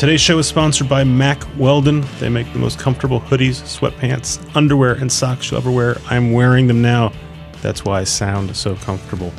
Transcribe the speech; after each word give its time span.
Today's 0.00 0.22
show 0.22 0.38
is 0.38 0.46
sponsored 0.46 0.88
by 0.88 1.04
Mack 1.04 1.44
Weldon. 1.58 2.06
They 2.20 2.30
make 2.30 2.50
the 2.54 2.58
most 2.58 2.78
comfortable 2.78 3.20
hoodies, 3.20 3.60
sweatpants, 3.60 4.40
underwear, 4.56 4.94
and 4.94 5.12
socks 5.12 5.50
you'll 5.50 5.60
ever 5.60 5.70
wear. 5.70 5.98
I'm 6.08 6.32
wearing 6.32 6.68
them 6.68 6.80
now. 6.80 7.12
That's 7.60 7.84
why 7.84 8.00
I 8.00 8.04
sound 8.04 8.56
so 8.56 8.76
comfortable. 8.76 9.30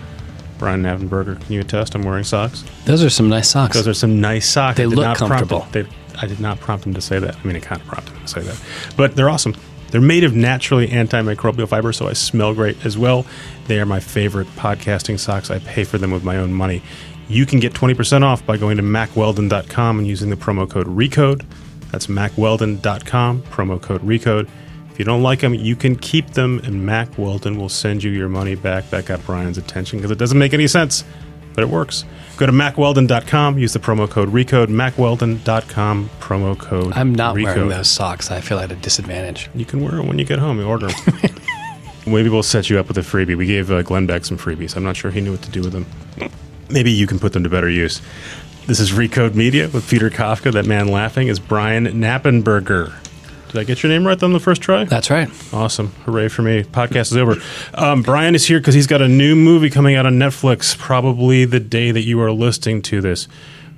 Brian 0.60 0.84
Knappenberger, 0.84 1.42
can 1.42 1.52
you 1.52 1.62
attest 1.62 1.96
I'm 1.96 2.04
wearing 2.04 2.24
socks? 2.24 2.64
Those 2.86 3.04
are 3.04 3.10
some 3.10 3.28
nice 3.28 3.50
socks. 3.50 3.74
Those 3.74 3.88
are 3.88 3.96
some 3.96 4.22
nice 4.22 4.48
socks. 4.48 4.78
They 4.78 4.86
look 4.86 5.04
not 5.04 5.18
comfortable. 5.18 5.66
they- 5.72 5.88
I 6.22 6.28
did 6.28 6.40
not 6.40 6.60
prompt 6.60 6.86
him 6.86 6.94
to 6.94 7.02
say 7.02 7.18
that. 7.18 7.36
I 7.36 7.48
mean, 7.48 7.56
it 7.56 7.64
kind 7.64 7.82
of 7.82 7.88
prompted 7.88 8.14
him 8.14 8.22
to 8.22 8.28
say 8.28 8.42
that. 8.42 8.62
But 8.96 9.16
they're 9.16 9.32
awesome. 9.32 9.56
They're 9.90 10.00
made 10.00 10.24
of 10.24 10.36
naturally 10.36 10.88
antimicrobial 10.88 11.68
fiber, 11.68 11.92
so 11.92 12.08
I 12.08 12.14
smell 12.14 12.54
great 12.54 12.86
as 12.86 12.98
well. 13.00 13.26
They 13.68 13.80
are 13.80 13.86
my 13.86 14.00
favorite 14.00 14.48
podcasting 14.56 15.20
socks. 15.20 15.50
I 15.50 15.58
pay 15.60 15.84
for 15.84 15.98
them 15.98 16.12
with 16.12 16.24
my 16.24 16.38
own 16.38 16.54
money. 16.54 16.84
You 17.32 17.46
can 17.46 17.62
get 17.62 17.72
20% 17.72 18.24
off 18.24 18.46
by 18.46 18.58
going 18.58 18.76
to 18.76 18.84
mackweldon.com 18.84 20.00
and 20.00 20.06
using 20.08 20.30
the 20.30 20.36
promo 20.36 20.70
code 20.70 20.88
RECODE. 20.88 21.46
That's 21.90 22.08
mackweldon.com, 22.08 23.44
promo 23.44 23.82
code 23.82 24.02
RECODE. 24.02 24.50
If 24.92 25.00
you 25.00 25.06
don't 25.06 25.24
like 25.24 25.40
them, 25.40 25.54
you 25.54 25.78
can 25.78 25.96
keep 25.96 26.32
them, 26.32 26.60
and 26.66 26.86
Mack 26.86 27.18
Weldon 27.18 27.58
will 27.58 27.70
send 27.70 28.04
you 28.04 28.12
your 28.12 28.28
money 28.28 28.56
back. 28.56 28.90
That 28.90 29.06
got 29.06 29.26
Brian's 29.26 29.58
attention 29.58 30.00
because 30.00 30.12
it 30.12 30.18
doesn't 30.18 30.38
make 30.38 30.54
any 30.54 30.68
sense, 30.68 31.06
but 31.54 31.62
it 31.64 31.70
works. 31.70 32.04
Go 32.36 32.46
to 32.48 32.52
mackweldon.com, 32.52 33.58
use 33.58 33.72
the 33.72 33.80
promo 33.80 34.10
code 34.10 34.28
RECODE, 34.28 34.68
mackweldon.com, 34.68 36.10
promo 36.20 36.60
code 36.60 36.92
I'm 36.98 37.16
not 37.16 37.36
RECODE. 37.36 37.44
wearing 37.46 37.70
those 37.70 37.90
socks. 37.90 38.30
I 38.30 38.42
feel 38.42 38.60
at 38.60 38.74
a 38.74 38.76
disadvantage. 38.76 39.50
You 39.56 39.64
can 39.64 39.80
wear 39.80 39.92
them 39.92 40.08
when 40.08 40.20
you 40.20 40.26
get 40.26 40.40
home. 40.40 40.60
You 40.60 40.66
order 40.66 40.88
them. 40.90 41.32
Maybe 42.06 42.28
we'll 42.28 42.44
set 42.44 42.70
you 42.70 42.78
up 42.78 42.90
with 42.90 42.98
a 42.98 43.02
freebie. 43.02 43.38
We 43.38 43.46
gave 43.46 43.72
uh, 43.72 43.84
Glenn 43.84 44.06
Beck 44.06 44.26
some 44.26 44.38
freebies. 44.38 44.76
I'm 44.76 44.84
not 44.84 44.98
sure 44.98 45.12
he 45.12 45.22
knew 45.22 45.32
what 45.32 45.44
to 45.44 45.50
do 45.52 45.62
with 45.62 45.72
them. 45.72 45.86
Maybe 46.72 46.92
you 46.92 47.08
can 47.08 47.20
put 47.20 47.34
them 47.34 47.44
to 47.44 47.50
better 47.50 47.70
use. 47.70 48.02
This 48.68 48.80
is 48.80 48.92
Recode 48.92 49.36
Media 49.36 49.68
with 49.70 49.90
Peter 49.90 50.10
Kafka. 50.10 50.54
That 50.54 50.66
man 50.66 50.88
laughing 50.88 51.28
is 51.28 51.40
Brian 51.40 51.86
Knappenberger. 51.86 52.94
Did 53.50 53.60
I 53.60 53.64
get 53.66 53.84
your 53.84 53.92
name 53.92 54.08
right 54.08 54.22
on 54.24 54.32
the 54.32 54.40
first 54.40 54.62
try? 54.62 54.86
That's 54.86 55.10
right. 55.10 55.30
Awesome. 55.54 55.90
Hooray 56.06 56.30
for 56.30 56.42
me. 56.42 56.64
Podcast 56.64 57.12
is 57.12 57.18
over. 57.18 57.36
Um, 57.74 58.02
Brian 58.02 58.34
is 58.34 58.46
here 58.46 58.60
because 58.60 58.74
he's 58.74 58.88
got 58.88 59.02
a 59.02 59.10
new 59.10 59.36
movie 59.36 59.70
coming 59.70 59.96
out 59.96 60.06
on 60.06 60.14
Netflix, 60.14 60.78
probably 60.78 61.44
the 61.44 61.60
day 61.60 61.92
that 61.92 62.04
you 62.04 62.22
are 62.22 62.32
listening 62.32 62.82
to 62.84 63.02
this. 63.02 63.28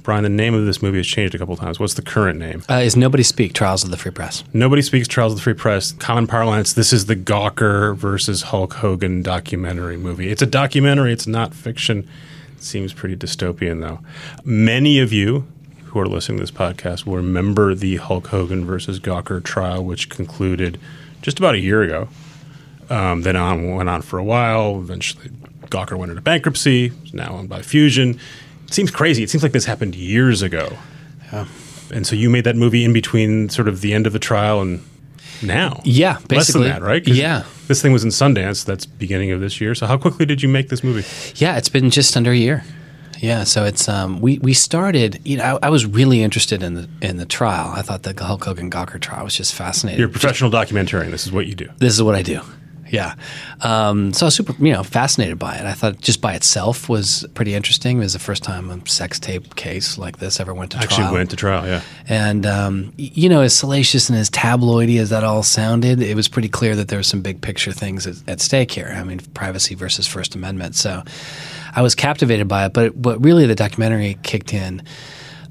Brian, 0.04 0.24
the 0.24 0.30
name 0.30 0.54
of 0.54 0.66
this 0.66 0.82
movie 0.82 0.98
has 0.98 1.08
changed 1.08 1.34
a 1.34 1.40
couple 1.40 1.56
times. 1.56 1.80
What's 1.80 1.94
the 1.96 2.02
current 2.02 2.38
name? 2.38 2.62
Uh, 2.70 2.76
is 2.76 2.96
Nobody 2.96 3.24
Speak 3.24 3.54
Trials 3.54 3.84
of 3.84 3.90
the 3.90 3.98
Free 3.98 4.12
Press? 4.12 4.44
Nobody 4.54 4.82
speaks 4.82 5.08
Trials 5.08 5.32
of 5.32 5.38
the 5.40 5.44
Free 5.44 5.54
Press. 5.54 5.94
Common 5.94 6.28
parlance, 6.28 6.74
this 6.74 6.92
is 6.92 7.06
the 7.06 7.16
Gawker 7.16 7.96
versus 7.96 8.44
Hulk 8.44 8.74
Hogan 8.76 9.24
documentary 9.24 9.98
movie. 9.98 10.30
It's 10.30 10.42
a 10.42 10.46
documentary, 10.46 11.14
it's 11.14 11.26
not 11.26 11.56
fiction. 11.56 12.08
Seems 12.64 12.94
pretty 12.94 13.16
dystopian, 13.16 13.82
though. 13.82 14.00
Many 14.46 15.00
of 15.00 15.12
you 15.12 15.46
who 15.86 16.00
are 16.00 16.08
listening 16.08 16.38
to 16.38 16.44
this 16.44 16.52
podcast 16.52 17.06
will 17.06 17.18
remember 17.18 17.76
the 17.76 17.98
Hulk 17.98 18.28
Hogan 18.28 18.66
versus 18.66 19.00
Gawker 19.00 19.44
trial, 19.44 19.84
which 19.84 20.10
concluded 20.10 20.80
just 21.22 21.40
about 21.40 21.56
a 21.56 21.60
year 21.60 21.84
ago. 21.84 22.08
Um, 22.90 23.22
then 23.22 23.36
on 23.36 23.76
went 23.76 23.90
on 23.90 24.02
for 24.02 24.18
a 24.18 24.24
while. 24.24 24.80
Eventually, 24.80 25.30
Gawker 25.68 25.98
went 25.98 26.12
into 26.12 26.22
bankruptcy. 26.22 26.92
Is 27.04 27.14
now 27.14 27.34
owned 27.34 27.50
by 27.50 27.62
Fusion. 27.62 28.20
It 28.66 28.74
seems 28.74 28.92
crazy. 28.92 29.24
It 29.24 29.30
seems 29.30 29.44
like 29.44 29.52
this 29.52 29.66
happened 29.66 29.96
years 29.96 30.42
ago. 30.42 30.78
And 31.92 32.08
so 32.08 32.16
you 32.16 32.30
made 32.30 32.46
that 32.46 32.56
movie 32.56 32.84
in 32.84 32.94
between 32.94 33.50
sort 33.50 33.68
of 33.68 33.82
the 33.82 33.94
end 33.94 34.08
of 34.08 34.14
the 34.14 34.20
trial 34.20 34.62
and 34.62 34.84
now. 35.44 35.82
Yeah, 35.84 36.14
Less 36.14 36.24
basically. 36.28 36.64
than 36.64 36.72
that, 36.74 36.82
right? 36.82 37.08
Yeah. 37.08 37.44
This 37.68 37.82
thing 37.82 37.94
was 37.94 38.04
in 38.04 38.10
Sundance. 38.10 38.66
That's 38.66 38.86
beginning 38.86 39.32
of 39.32 39.40
this 39.42 39.62
year. 39.62 39.76
So 39.76 39.86
how 39.86 39.98
quickly 39.98 40.26
did 40.26 40.42
you 40.42 40.50
make 40.50 40.70
this 40.70 40.84
movie? 40.84 41.06
Yeah, 41.36 41.58
it's 41.58 41.70
been 41.70 41.90
just 41.90 42.16
under 42.18 42.32
a 42.32 42.36
year. 42.36 42.64
Yeah, 43.20 43.46
so 43.46 43.64
it's 43.64 43.88
um, 43.88 44.20
we 44.20 44.38
we 44.40 44.54
started. 44.54 45.22
You 45.24 45.38
know, 45.38 45.60
I, 45.62 45.68
I 45.68 45.70
was 45.70 45.86
really 45.86 46.22
interested 46.24 46.62
in 46.62 46.74
the 46.74 46.90
in 47.02 47.16
the 47.18 47.26
trial. 47.26 47.72
I 47.74 47.82
thought 47.82 48.04
the 48.04 48.14
Hulk 48.22 48.44
Hogan 48.44 48.70
Gawker 48.70 49.00
trial 49.00 49.24
was 49.24 49.36
just 49.36 49.54
fascinating. 49.56 50.00
You're 50.00 50.10
a 50.10 50.12
professional 50.12 50.52
documentarian. 50.52 51.10
This 51.12 51.26
is 51.26 51.32
what 51.32 51.46
you 51.48 51.56
do. 51.56 51.70
this 51.78 51.94
is 51.94 52.04
what 52.04 52.16
I 52.16 52.22
do. 52.22 52.42
Yeah. 52.94 53.16
Um, 53.62 54.14
so 54.14 54.26
I 54.26 54.28
was 54.28 54.36
super, 54.36 54.54
you 54.64 54.72
know, 54.72 54.84
fascinated 54.84 55.40
by 55.40 55.56
it. 55.56 55.66
I 55.66 55.74
thought 55.74 56.00
just 56.00 56.22
by 56.22 56.36
itself 56.36 56.88
was 56.88 57.26
pretty 57.34 57.56
interesting. 57.56 57.98
It 57.98 58.02
was 58.02 58.14
the 58.14 58.20
first 58.20 58.44
time 58.44 58.70
a 58.70 58.88
sex 58.88 59.20
tape 59.20 59.56
case 59.56 59.98
like 59.98 60.20
this 60.20 60.40
ever 60.40 60.54
went 60.54 60.74
to 60.74 60.78
Actually 60.78 60.98
trial. 60.98 61.14
went 61.14 61.32
to 61.32 61.36
trial, 61.36 61.66
yeah. 61.66 61.82
And 62.08 62.46
um, 62.46 62.94
you 62.98 63.30
know, 63.30 63.42
as 63.42 63.56
salacious 63.56 64.10
and 64.10 64.18
as 64.20 64.30
tabloidy 64.30 65.00
as 65.00 65.10
that 65.10 65.24
all 65.24 65.42
sounded, 65.42 66.04
it 66.04 66.16
was 66.16 66.28
pretty 66.28 66.50
clear 66.50 66.76
that 66.76 66.90
there 66.90 67.00
were 67.00 67.04
some 67.04 67.24
big 67.24 67.42
picture 67.42 67.72
things 67.72 68.06
at, 68.06 68.18
at 68.30 68.42
stake 68.42 68.72
here. 68.72 68.94
I 68.96 69.04
mean, 69.04 69.20
privacy 69.34 69.74
versus 69.74 70.06
First 70.06 70.36
Amendment. 70.36 70.76
So 70.76 71.02
I 71.76 71.82
was 71.82 71.96
captivated 71.96 72.48
by 72.48 72.68
it. 72.68 72.74
But 72.74 73.02
but 73.02 73.24
really, 73.24 73.48
the 73.48 73.56
documentary 73.56 74.20
kicked 74.22 74.54
in 74.54 74.84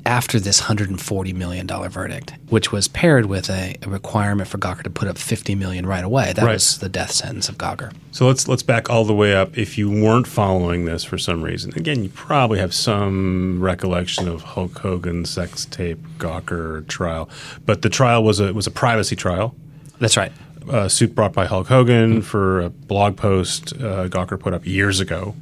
after 0.04 0.40
this 0.40 0.62
$140 0.62 1.34
million 1.34 1.66
verdict, 1.66 2.32
which 2.48 2.72
was 2.72 2.88
paired 2.88 3.26
with 3.26 3.48
a, 3.48 3.76
a 3.82 3.88
requirement 3.88 4.48
for 4.48 4.58
Gawker 4.58 4.82
to 4.82 4.90
put 4.90 5.06
up 5.08 5.16
50 5.18 5.54
million 5.54 5.86
right 5.86 6.02
away. 6.04 6.32
That 6.32 6.44
Right. 6.44 6.54
was 6.54 6.78
the 6.78 6.88
death 6.88 7.12
sentence 7.12 7.48
of 7.48 7.56
Gawker. 7.58 7.92
So 8.10 8.26
let's 8.26 8.48
let's 8.48 8.62
back 8.62 8.90
all 8.90 9.04
the 9.04 9.14
way 9.14 9.34
up. 9.34 9.56
If 9.56 9.78
you 9.78 9.90
weren't 9.90 10.26
following 10.26 10.84
this 10.84 11.04
for 11.04 11.18
some 11.18 11.42
reason, 11.42 11.72
again, 11.76 12.02
you 12.02 12.10
probably 12.10 12.58
have 12.58 12.74
some 12.74 13.60
recollection 13.62 14.28
of 14.28 14.42
Hulk 14.42 14.78
Hogan 14.78 15.24
sex 15.24 15.64
tape 15.66 15.98
Gawker 16.18 16.86
trial, 16.88 17.28
but 17.64 17.82
the 17.82 17.88
trial 17.88 18.22
was 18.24 18.40
a 18.40 18.52
was 18.52 18.66
a 18.66 18.70
privacy 18.72 19.16
trial. 19.16 19.54
That's 19.98 20.16
right. 20.16 20.32
a 20.68 20.88
suit 20.90 21.14
brought 21.14 21.32
by 21.32 21.46
Hulk 21.46 21.68
Hogan 21.68 22.22
for 22.22 22.60
a 22.60 22.70
blog 22.70 23.16
post 23.16 23.72
uh, 23.74 24.08
Gawker 24.08 24.38
put 24.38 24.52
up 24.54 24.66
years 24.66 25.00
ago. 25.00 25.34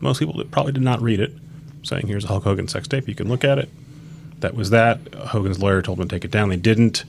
Most 0.00 0.18
people 0.18 0.42
probably 0.50 0.72
did 0.72 0.82
not 0.82 1.00
read 1.00 1.18
it, 1.20 1.32
saying, 1.82 2.06
"Here's 2.08 2.24
a 2.24 2.28
Hulk 2.28 2.44
Hogan 2.44 2.68
sex 2.68 2.86
tape. 2.88 3.08
You 3.08 3.14
can 3.14 3.28
look 3.28 3.42
at 3.44 3.58
it." 3.58 3.70
That 4.42 4.54
was 4.54 4.70
that. 4.70 5.00
Hogan's 5.14 5.58
lawyer 5.60 5.82
told 5.82 5.98
him 5.98 6.06
to 6.08 6.14
take 6.14 6.24
it 6.24 6.30
down. 6.30 6.50
They 6.50 6.56
didn't. 6.56 7.04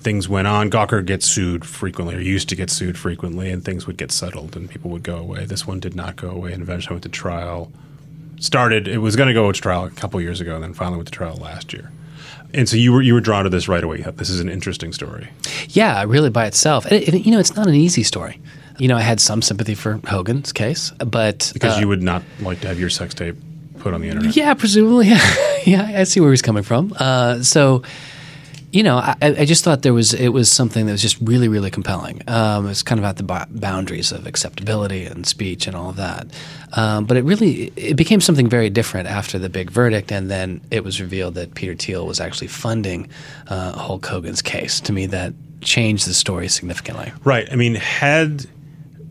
Things 0.00 0.28
went 0.28 0.46
on. 0.46 0.70
Gawker 0.70 1.04
gets 1.04 1.26
sued 1.26 1.64
frequently, 1.64 2.14
or 2.14 2.20
used 2.20 2.48
to 2.48 2.56
get 2.56 2.70
sued 2.70 2.96
frequently, 2.96 3.50
and 3.50 3.64
things 3.64 3.86
would 3.86 3.96
get 3.96 4.10
settled, 4.12 4.56
and 4.56 4.70
people 4.70 4.90
would 4.92 5.02
go 5.02 5.16
away. 5.16 5.44
This 5.44 5.66
one 5.66 5.80
did 5.80 5.94
not 5.94 6.16
go 6.16 6.30
away, 6.30 6.52
and 6.52 6.62
eventually 6.62 6.94
went 6.94 7.02
to 7.02 7.08
trial. 7.08 7.70
Started. 8.38 8.86
It 8.86 8.98
was 8.98 9.16
going 9.16 9.28
to 9.28 9.34
go 9.34 9.50
to 9.50 9.60
trial 9.60 9.84
a 9.84 9.90
couple 9.90 10.20
years 10.20 10.40
ago, 10.40 10.54
and 10.54 10.62
then 10.62 10.74
finally 10.74 10.96
went 10.98 11.08
to 11.08 11.12
trial 11.12 11.36
last 11.36 11.72
year. 11.72 11.90
And 12.54 12.68
so 12.68 12.76
you 12.76 12.92
were 12.92 13.02
you 13.02 13.14
were 13.14 13.20
drawn 13.20 13.44
to 13.44 13.50
this 13.50 13.66
right 13.68 13.82
away. 13.82 14.02
This 14.02 14.30
is 14.30 14.40
an 14.40 14.48
interesting 14.48 14.92
story. 14.92 15.28
Yeah, 15.70 16.04
really 16.06 16.30
by 16.30 16.46
itself. 16.46 16.84
And, 16.86 16.94
it- 17.02 17.08
and, 17.12 17.26
you 17.26 17.32
know, 17.32 17.40
it's 17.40 17.56
not 17.56 17.66
an 17.66 17.74
easy 17.74 18.02
story. 18.04 18.38
You 18.78 18.88
know, 18.88 18.96
I 18.96 19.00
had 19.00 19.20
some 19.20 19.42
sympathy 19.42 19.74
for 19.74 19.98
Hogan's 20.06 20.52
case, 20.52 20.92
but 20.98 21.50
Because 21.54 21.76
uh, 21.78 21.80
you 21.80 21.88
would 21.88 22.02
not 22.02 22.22
like 22.40 22.60
to 22.60 22.68
have 22.68 22.78
your 22.78 22.90
sex 22.90 23.14
tape 23.14 23.34
put 23.80 23.94
on 23.94 24.02
the 24.02 24.08
internet. 24.08 24.36
Yeah, 24.36 24.52
presumably. 24.54 25.08
Yeah. 25.72 26.00
I 26.00 26.04
see 26.04 26.20
where 26.20 26.30
he's 26.30 26.42
coming 26.42 26.62
from. 26.62 26.94
Uh, 26.96 27.42
so, 27.42 27.82
you 28.70 28.84
know, 28.84 28.98
I, 28.98 29.16
I 29.20 29.44
just 29.44 29.64
thought 29.64 29.82
there 29.82 29.94
was 29.94 30.14
it 30.14 30.28
was 30.28 30.50
something 30.50 30.86
that 30.86 30.92
was 30.92 31.02
just 31.02 31.18
really, 31.20 31.48
really 31.48 31.70
compelling. 31.70 32.22
Um, 32.28 32.68
it's 32.68 32.82
kind 32.82 33.00
of 33.00 33.04
at 33.04 33.16
the 33.16 33.24
bo- 33.24 33.46
boundaries 33.50 34.12
of 34.12 34.26
acceptability 34.26 35.04
and 35.04 35.26
speech 35.26 35.66
and 35.66 35.74
all 35.74 35.90
of 35.90 35.96
that. 35.96 36.28
Um, 36.74 37.04
but 37.04 37.16
it 37.16 37.24
really 37.24 37.72
it 37.74 37.96
became 37.96 38.20
something 38.20 38.48
very 38.48 38.70
different 38.70 39.08
after 39.08 39.38
the 39.40 39.48
big 39.48 39.70
verdict, 39.70 40.12
and 40.12 40.30
then 40.30 40.60
it 40.70 40.84
was 40.84 41.00
revealed 41.00 41.34
that 41.34 41.54
Peter 41.54 41.74
Thiel 41.74 42.06
was 42.06 42.20
actually 42.20 42.48
funding 42.48 43.08
uh, 43.48 43.72
Hulk 43.72 44.06
Hogan's 44.06 44.42
case. 44.42 44.78
To 44.82 44.92
me, 44.92 45.06
that 45.06 45.32
changed 45.62 46.06
the 46.06 46.14
story 46.14 46.46
significantly. 46.46 47.12
Right. 47.24 47.48
I 47.50 47.56
mean, 47.56 47.74
had 47.74 48.46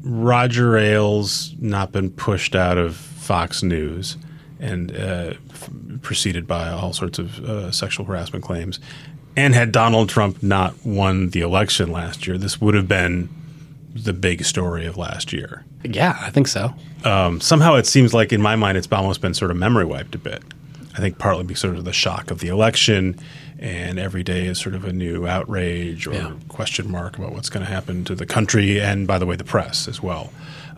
Roger 0.04 0.78
Ailes 0.78 1.54
not 1.60 1.92
been 1.92 2.12
pushed 2.12 2.56
out 2.56 2.78
of 2.78 2.96
Fox 2.96 3.64
News 3.64 4.16
and 4.66 4.92
uh, 4.96 5.34
f- 5.52 5.70
preceded 6.02 6.48
by 6.48 6.70
all 6.70 6.94
sorts 6.94 7.20
of 7.20 7.40
uh, 7.46 7.72
sexual 7.72 8.06
harassment 8.06 8.44
claims, 8.44 8.80
and 9.38 9.54
had 9.54 9.72
Donald 9.72 10.10
Trump 10.10 10.42
not 10.42 10.74
won 10.86 11.30
the 11.30 11.42
election 11.42 11.92
last 11.92 12.26
year, 12.28 12.38
this 12.38 12.60
would 12.60 12.74
have 12.74 12.88
been 12.88 13.30
the 13.94 14.14
big 14.14 14.44
story 14.44 14.86
of 14.86 14.98
last 14.98 15.32
year. 15.32 15.64
Yeah, 15.84 16.18
I 16.20 16.30
think 16.30 16.48
so. 16.48 16.74
Um, 17.04 17.40
somehow 17.40 17.76
it 17.76 17.86
seems 17.86 18.14
like 18.14 18.34
in 18.34 18.42
my 18.42 18.56
mind 18.56 18.78
it's 18.78 18.92
almost 18.92 19.22
been 19.22 19.34
sort 19.34 19.52
of 19.52 19.58
memory 19.58 19.86
wiped 19.86 20.16
a 20.16 20.18
bit. 20.18 20.44
I 20.96 21.00
think 21.00 21.18
partly 21.18 21.44
because 21.44 21.64
of 21.64 21.84
the 21.86 21.94
shock 21.94 22.32
of 22.32 22.40
the 22.40 22.48
election, 22.48 23.20
and 23.60 23.98
every 24.00 24.24
day 24.24 24.46
is 24.48 24.60
sort 24.60 24.76
of 24.76 24.84
a 24.86 24.92
new 24.94 25.28
outrage 25.28 26.08
or 26.08 26.14
Yeah. 26.14 26.32
question 26.50 26.90
mark 26.92 27.18
about 27.18 27.34
what's 27.34 27.50
going 27.50 27.66
to 27.66 27.72
happen 27.72 28.04
to 28.06 28.16
the 28.16 28.26
country, 28.26 28.80
and 28.82 29.08
by 29.08 29.18
the 29.18 29.26
way, 29.26 29.36
the 29.36 29.44
press 29.44 29.88
as 29.88 30.02
well. 30.04 30.32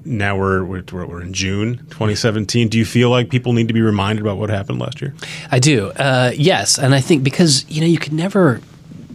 Now 0.06 0.38
we're, 0.38 0.64
we're 0.64 0.84
we're 0.92 1.22
in 1.22 1.34
June 1.34 1.78
2017. 1.90 2.70
Do 2.70 2.78
you 2.78 2.86
feel 2.86 3.10
like 3.10 3.30
people 3.30 3.52
need 3.52 3.68
to 3.68 3.74
be 3.74 3.82
reminded 3.82 4.22
about 4.24 4.38
what 4.38 4.50
happened 4.50 4.80
last 4.80 5.02
year? 5.02 5.14
I 5.52 5.60
do. 5.60 5.88
Uh, 5.90 6.32
yes, 6.36 6.78
and 6.80 6.96
I 6.96 7.02
think 7.02 7.24
because 7.24 7.66
you 7.70 7.82
know 7.82 7.88
you 7.88 7.98
could 7.98 8.14
never. 8.14 8.62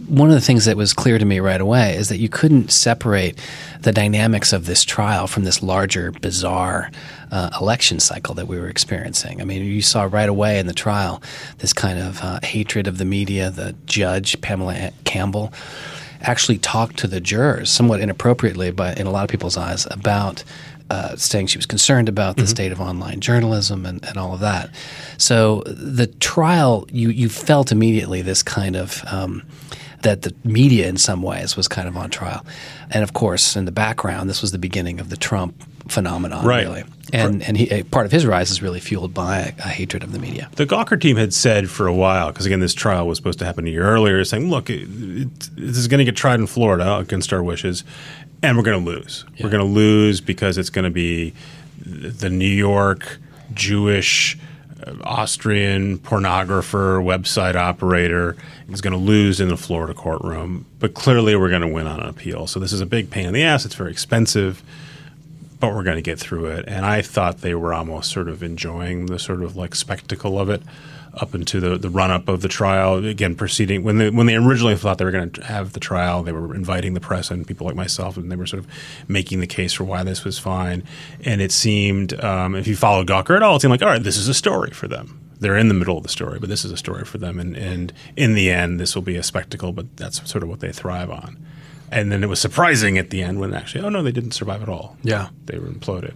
One 0.07 0.29
of 0.29 0.35
the 0.35 0.41
things 0.41 0.65
that 0.65 0.77
was 0.77 0.93
clear 0.93 1.17
to 1.17 1.25
me 1.25 1.39
right 1.39 1.61
away 1.61 1.95
is 1.95 2.09
that 2.09 2.17
you 2.17 2.29
couldn't 2.29 2.71
separate 2.71 3.37
the 3.81 3.91
dynamics 3.91 4.53
of 4.53 4.65
this 4.65 4.83
trial 4.83 5.27
from 5.27 5.43
this 5.43 5.63
larger, 5.63 6.11
bizarre 6.11 6.91
uh, 7.31 7.49
election 7.59 7.99
cycle 7.99 8.35
that 8.35 8.47
we 8.47 8.59
were 8.59 8.67
experiencing. 8.67 9.41
I 9.41 9.45
mean, 9.45 9.63
you 9.63 9.81
saw 9.81 10.03
right 10.03 10.29
away 10.29 10.59
in 10.59 10.67
the 10.67 10.73
trial 10.73 11.21
this 11.59 11.73
kind 11.73 11.99
of 11.99 12.21
uh, 12.21 12.39
hatred 12.43 12.87
of 12.87 12.97
the 12.97 13.05
media. 13.05 13.49
The 13.49 13.75
judge, 13.85 14.39
Pamela 14.41 14.91
Campbell, 15.03 15.53
actually 16.21 16.57
talked 16.57 16.97
to 16.99 17.07
the 17.07 17.19
jurors 17.19 17.69
somewhat 17.69 17.99
inappropriately, 17.99 18.71
but 18.71 18.99
in 18.99 19.07
a 19.07 19.11
lot 19.11 19.23
of 19.23 19.29
people's 19.29 19.57
eyes, 19.57 19.87
about 19.91 20.43
uh, 20.89 21.15
saying 21.15 21.47
she 21.47 21.57
was 21.57 21.65
concerned 21.65 22.07
about 22.07 22.37
the 22.37 22.45
state 22.45 22.71
of 22.71 22.79
online 22.79 23.19
journalism 23.19 23.85
and, 23.85 24.03
and 24.05 24.17
all 24.17 24.33
of 24.33 24.41
that. 24.41 24.69
So 25.17 25.63
the 25.65 26.07
trial, 26.07 26.85
you 26.91 27.09
you 27.09 27.29
felt 27.29 27.71
immediately 27.71 28.21
this 28.21 28.43
kind 28.43 28.75
of 28.75 29.03
um, 29.07 29.43
that 30.03 30.21
the 30.21 30.33
media 30.43 30.87
in 30.87 30.97
some 30.97 31.21
ways 31.21 31.57
was 31.57 31.67
kind 31.67 31.87
of 31.87 31.97
on 31.97 32.09
trial, 32.09 32.45
and 32.91 33.03
of 33.03 33.13
course 33.13 33.55
in 33.55 33.65
the 33.65 33.71
background, 33.71 34.29
this 34.29 34.41
was 34.41 34.51
the 34.51 34.57
beginning 34.59 34.99
of 34.99 35.09
the 35.09 35.17
Trump 35.17 35.61
phenomenon, 35.89 36.45
Right. 36.45 36.63
really. 36.65 36.83
And 37.11 37.43
and 37.43 37.57
he, 37.57 37.83
part 37.83 38.05
of 38.05 38.11
his 38.11 38.25
rise 38.25 38.49
is 38.49 38.61
really 38.61 38.79
fueled 38.79 39.13
by 39.13 39.39
a, 39.39 39.47
a 39.59 39.67
hatred 39.69 40.01
of 40.03 40.13
the 40.13 40.19
media. 40.19 40.49
The 40.55 40.65
Gawker 40.65 40.99
team 40.99 41.15
had 41.17 41.31
said 41.33 41.69
for 41.69 41.85
a 41.85 41.93
while, 41.93 42.29
because 42.31 42.45
again, 42.47 42.59
this 42.59 42.73
trial 42.73 43.05
was 43.07 43.17
supposed 43.17 43.37
to 43.39 43.45
happen 43.45 43.67
a 43.67 43.69
year 43.69 43.83
earlier, 43.85 44.23
saying, 44.25 44.49
look, 44.49 44.69
it, 44.69 44.87
it, 44.89 45.39
this 45.55 45.77
is 45.77 45.87
going 45.87 45.99
to 45.99 46.05
get 46.05 46.15
tried 46.15 46.39
in 46.39 46.47
Florida 46.47 46.97
against 46.97 47.31
our 47.33 47.43
wishes, 47.43 47.83
and 48.41 48.57
we're 48.57 48.63
going 48.63 48.83
to 48.83 48.91
lose. 48.91 49.25
We're 49.41 49.49
going 49.51 49.65
to 49.65 49.71
lose 49.71 50.21
because 50.21 50.57
it's 50.57 50.71
going 50.71 50.85
to 50.85 50.91
be 50.91 51.33
the 51.85 52.29
New 52.29 52.45
York 52.47 53.19
Jewish, 53.53 54.37
Austrian 55.03 55.97
pornographer, 55.99 57.03
website 57.03 57.55
operator 57.55 58.35
is 58.69 58.81
going 58.81 58.93
to 58.93 58.99
lose 58.99 59.39
in 59.39 59.47
the 59.47 59.57
Florida 59.57 59.93
courtroom. 59.93 60.65
But 60.79 60.93
clearly, 60.93 61.35
we're 61.35 61.49
going 61.49 61.61
to 61.61 61.67
win 61.67 61.87
on 61.87 61.99
an 61.99 62.09
appeal. 62.09 62.47
So 62.47 62.59
this 62.59 62.73
is 62.73 62.81
a 62.81 62.85
big 62.85 63.09
pain 63.09 63.27
in 63.27 63.33
the 63.33 63.43
ass. 63.43 63.65
It's 63.65 63.75
very 63.75 63.91
expensive 63.91 64.63
but 65.59 65.73
we're 65.73 65.83
going 65.83 65.95
to 65.95 66.01
get 66.01 66.19
through 66.19 66.47
it. 66.47 66.65
And 66.67 66.85
I 66.85 67.01
thought 67.01 67.37
they 67.37 67.55
were 67.55 67.73
almost 67.73 68.11
sort 68.11 68.27
of 68.27 68.43
enjoying 68.43 69.05
the 69.05 69.17
sort 69.17 69.41
of 69.41 69.55
like 69.55 69.75
spectacle 69.75 70.37
of 70.37 70.49
it 70.49 70.61
up 71.15 71.35
into 71.35 71.59
the, 71.59 71.77
the 71.77 71.89
run 71.89 72.11
up 72.11 72.27
of 72.27 72.41
the 72.41 72.47
trial. 72.47 73.03
Again, 73.05 73.35
proceeding 73.35 73.83
when 73.83 73.97
they 73.97 74.09
when 74.09 74.25
they 74.25 74.35
originally 74.35 74.75
thought 74.75 74.97
they 74.97 75.05
were 75.05 75.11
going 75.11 75.31
to 75.31 75.43
have 75.43 75.73
the 75.73 75.79
trial, 75.79 76.23
they 76.23 76.31
were 76.31 76.55
inviting 76.55 76.93
the 76.93 76.99
press 76.99 77.29
and 77.29 77.45
people 77.47 77.67
like 77.67 77.75
myself, 77.75 78.17
and 78.17 78.31
they 78.31 78.35
were 78.35 78.47
sort 78.47 78.63
of 78.63 78.69
making 79.07 79.39
the 79.39 79.47
case 79.47 79.73
for 79.73 79.83
why 79.83 80.03
this 80.03 80.23
was 80.23 80.39
fine. 80.39 80.83
And 81.23 81.41
it 81.41 81.51
seemed, 81.51 82.13
um, 82.23 82.55
if 82.55 82.67
you 82.67 82.75
followed 82.75 83.07
Gawker 83.07 83.35
at 83.35 83.43
all, 83.43 83.55
it 83.57 83.61
seemed 83.61 83.71
like 83.71 83.81
all 83.81 83.89
right, 83.89 84.03
this 84.03 84.17
is 84.17 84.27
a 84.27 84.33
story 84.33 84.71
for 84.71 84.87
them. 84.87 85.19
They're 85.39 85.57
in 85.57 85.67
the 85.67 85.73
middle 85.73 85.97
of 85.97 86.03
the 86.03 86.09
story, 86.09 86.39
but 86.39 86.47
this 86.49 86.63
is 86.63 86.71
a 86.71 86.77
story 86.77 87.03
for 87.03 87.17
them. 87.17 87.37
And, 87.37 87.57
and 87.57 87.91
in 88.15 88.33
the 88.33 88.49
end, 88.49 88.79
this 88.79 88.95
will 88.95 89.01
be 89.01 89.17
a 89.17 89.23
spectacle, 89.23 89.73
but 89.73 89.97
that's 89.97 90.27
sort 90.29 90.41
of 90.41 90.47
what 90.49 90.61
they 90.61 90.71
thrive 90.71 91.09
on. 91.09 91.37
And 91.91 92.11
then 92.11 92.23
it 92.23 92.27
was 92.27 92.39
surprising 92.39 92.97
at 92.97 93.09
the 93.09 93.21
end 93.21 93.39
when 93.39 93.53
actually, 93.53 93.83
oh 93.83 93.89
no, 93.89 94.01
they 94.01 94.13
didn't 94.13 94.31
survive 94.31 94.63
at 94.63 94.69
all. 94.69 94.97
Yeah. 95.03 95.29
they 95.45 95.59
were 95.59 95.67
imploded. 95.67 96.15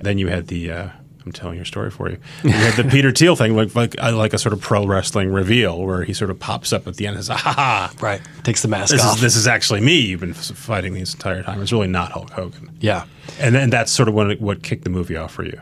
Then 0.00 0.18
you 0.18 0.28
had 0.28 0.48
the. 0.48 0.70
Uh, 0.70 0.88
I'm 1.26 1.32
telling 1.32 1.56
your 1.56 1.64
story 1.64 1.90
for 1.90 2.10
you. 2.10 2.18
You 2.42 2.50
had 2.50 2.74
the 2.74 2.90
Peter 2.90 3.10
Thiel 3.10 3.34
thing, 3.34 3.56
like 3.56 3.74
like 3.74 3.94
uh, 4.02 4.14
like 4.14 4.34
a 4.34 4.38
sort 4.38 4.52
of 4.52 4.60
pro 4.60 4.86
wrestling 4.86 5.32
reveal, 5.32 5.82
where 5.82 6.04
he 6.04 6.12
sort 6.12 6.30
of 6.30 6.38
pops 6.38 6.72
up 6.72 6.86
at 6.86 6.96
the 6.96 7.06
end 7.06 7.16
and 7.16 7.24
says, 7.24 7.40
"Ha 7.40 7.52
ha! 7.52 7.92
Right. 8.00 8.20
Takes 8.42 8.62
the 8.62 8.68
mask 8.68 8.90
This 8.92 9.02
off. 9.02 9.16
is 9.16 9.20
this 9.22 9.36
is 9.36 9.46
actually 9.46 9.80
me. 9.80 10.00
You've 10.00 10.20
been 10.20 10.34
fighting 10.34 10.94
this 10.94 11.14
entire 11.14 11.42
time. 11.42 11.62
It's 11.62 11.72
really 11.72 11.88
not 11.88 12.12
Hulk 12.12 12.30
Hogan." 12.30 12.70
yeah. 12.80 13.04
And 13.40 13.54
then 13.54 13.70
that's 13.70 13.90
sort 13.90 14.08
of 14.10 14.14
what 14.14 14.38
what 14.38 14.62
kicked 14.62 14.84
the 14.84 14.90
movie 14.90 15.16
off 15.16 15.32
for 15.32 15.44
you. 15.44 15.58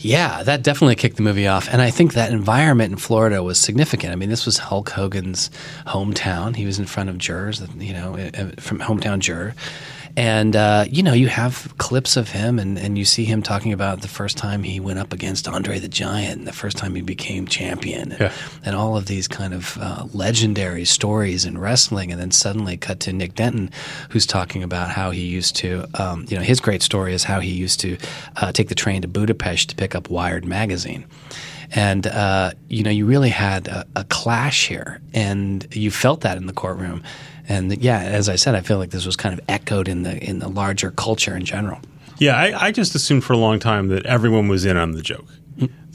Yeah, 0.00 0.42
that 0.42 0.62
definitely 0.62 0.96
kicked 0.96 1.16
the 1.16 1.22
movie 1.22 1.46
off. 1.48 1.66
And 1.72 1.80
I 1.80 1.90
think 1.90 2.12
that 2.12 2.30
environment 2.30 2.92
in 2.92 2.98
Florida 2.98 3.42
was 3.42 3.58
significant. 3.58 4.12
I 4.12 4.16
mean, 4.16 4.28
this 4.28 4.44
was 4.44 4.58
Hulk 4.58 4.90
Hogan's 4.90 5.50
hometown. 5.86 6.56
He 6.56 6.66
was 6.66 6.78
in 6.78 6.84
front 6.84 7.08
of 7.08 7.16
jurors, 7.16 7.62
you 7.78 7.94
know, 7.94 8.16
uh, 8.16 8.50
from 8.60 8.80
hometown 8.80 9.18
juror. 9.20 9.54
And, 10.16 10.56
uh, 10.56 10.84
you 10.90 11.02
know, 11.02 11.12
you 11.12 11.28
have 11.28 11.72
clips 11.78 12.16
of 12.16 12.30
him 12.30 12.58
and, 12.58 12.78
and 12.78 12.98
you 12.98 13.04
see 13.04 13.24
him 13.24 13.42
talking 13.42 13.72
about 13.72 14.02
the 14.02 14.08
first 14.08 14.36
time 14.36 14.62
he 14.62 14.80
went 14.80 14.98
up 14.98 15.12
against 15.12 15.46
Andre 15.48 15.78
the 15.78 15.88
Giant 15.88 16.38
and 16.38 16.46
the 16.46 16.52
first 16.52 16.76
time 16.76 16.94
he 16.94 17.00
became 17.02 17.46
champion 17.46 18.12
and, 18.12 18.20
Yeah. 18.20 18.32
and 18.64 18.74
all 18.74 18.96
of 18.96 19.06
these 19.06 19.28
kind 19.28 19.54
of 19.54 19.78
uh, 19.80 20.06
legendary 20.12 20.84
stories 20.84 21.44
in 21.44 21.56
wrestling. 21.58 22.10
And 22.12 22.20
then 22.20 22.30
suddenly 22.30 22.76
cut 22.76 23.00
to 23.00 23.12
Nick 23.12 23.34
Denton, 23.34 23.70
who's 24.10 24.26
talking 24.26 24.62
about 24.62 24.90
how 24.90 25.10
he 25.10 25.22
used 25.22 25.56
to, 25.56 25.86
um, 25.94 26.26
you 26.28 26.36
know, 26.36 26.42
his 26.42 26.60
great 26.60 26.82
story 26.82 27.14
is 27.14 27.24
how 27.24 27.40
he 27.40 27.50
used 27.52 27.80
to 27.80 27.96
uh, 28.36 28.52
take 28.52 28.68
the 28.68 28.74
train 28.74 29.02
to 29.02 29.08
Budapest 29.08 29.70
to 29.70 29.76
pick 29.76 29.94
up 29.94 30.10
Wired 30.10 30.44
magazine. 30.44 31.04
And 31.72 32.06
uh, 32.06 32.52
you 32.68 32.82
know, 32.82 32.90
you 32.90 33.06
really 33.06 33.30
had 33.30 33.68
a, 33.68 33.86
a 33.96 34.04
clash 34.04 34.66
here, 34.66 35.00
and 35.14 35.66
you 35.74 35.90
felt 35.90 36.22
that 36.22 36.36
in 36.36 36.46
the 36.46 36.52
courtroom. 36.52 37.02
And 37.48 37.76
yeah, 37.78 38.00
as 38.00 38.28
I 38.28 38.36
said, 38.36 38.54
I 38.54 38.60
feel 38.60 38.78
like 38.78 38.90
this 38.90 39.06
was 39.06 39.16
kind 39.16 39.32
of 39.32 39.40
echoed 39.48 39.88
in 39.88 40.02
the 40.02 40.22
in 40.22 40.40
the 40.40 40.48
larger 40.48 40.90
culture 40.90 41.36
in 41.36 41.44
general. 41.44 41.80
Yeah, 42.18 42.36
I, 42.36 42.66
I 42.66 42.70
just 42.70 42.94
assumed 42.94 43.24
for 43.24 43.32
a 43.32 43.38
long 43.38 43.58
time 43.58 43.88
that 43.88 44.04
everyone 44.04 44.48
was 44.48 44.64
in 44.66 44.76
on 44.76 44.92
the 44.92 45.02
joke. 45.02 45.26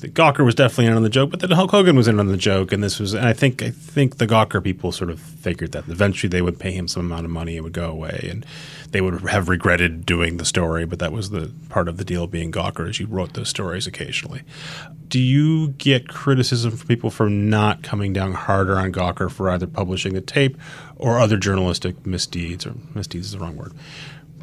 That 0.05 0.13
Gawker 0.13 0.45
was 0.45 0.53
definitely 0.53 0.85
in 0.85 0.93
on 0.93 1.01
the 1.01 1.09
joke, 1.09 1.31
but 1.31 1.39
that 1.39 1.51
Hulk 1.51 1.71
Hogan 1.71 1.95
was 1.95 2.07
in 2.07 2.19
on 2.19 2.27
the 2.27 2.37
joke, 2.37 2.71
and 2.71 2.83
this 2.83 2.99
was. 2.99 3.15
And 3.15 3.27
I 3.27 3.33
think 3.33 3.63
I 3.63 3.71
think 3.71 4.17
the 4.17 4.27
Gawker 4.27 4.63
people 4.63 4.91
sort 4.91 5.09
of 5.09 5.19
figured 5.19 5.71
that 5.71 5.87
eventually 5.87 6.29
they 6.29 6.43
would 6.43 6.59
pay 6.59 6.71
him 6.71 6.87
some 6.87 7.07
amount 7.07 7.25
of 7.25 7.31
money, 7.31 7.55
it 7.55 7.63
would 7.63 7.73
go 7.73 7.89
away, 7.89 8.27
and 8.29 8.45
they 8.91 9.01
would 9.01 9.21
have 9.21 9.49
regretted 9.49 10.05
doing 10.05 10.37
the 10.37 10.45
story. 10.45 10.85
But 10.85 10.99
that 10.99 11.11
was 11.11 11.31
the 11.31 11.51
part 11.69 11.87
of 11.87 11.97
the 11.97 12.05
deal 12.05 12.27
being 12.27 12.51
Gawker, 12.51 12.87
is 12.87 12.99
you 12.99 13.07
wrote 13.07 13.33
those 13.33 13.49
stories 13.49 13.87
occasionally. 13.87 14.43
Do 15.07 15.19
you 15.19 15.69
get 15.69 16.07
criticism 16.07 16.77
from 16.77 16.87
people 16.87 17.09
for 17.09 17.27
not 17.27 17.81
coming 17.81 18.13
down 18.13 18.33
harder 18.33 18.77
on 18.77 18.91
Gawker 18.91 19.31
for 19.31 19.49
either 19.49 19.65
publishing 19.65 20.13
the 20.13 20.21
tape 20.21 20.55
or 20.97 21.17
other 21.17 21.37
journalistic 21.37 22.05
misdeeds, 22.05 22.67
or 22.67 22.75
misdeeds 22.93 23.25
is 23.25 23.31
the 23.31 23.39
wrong 23.39 23.55
word, 23.55 23.73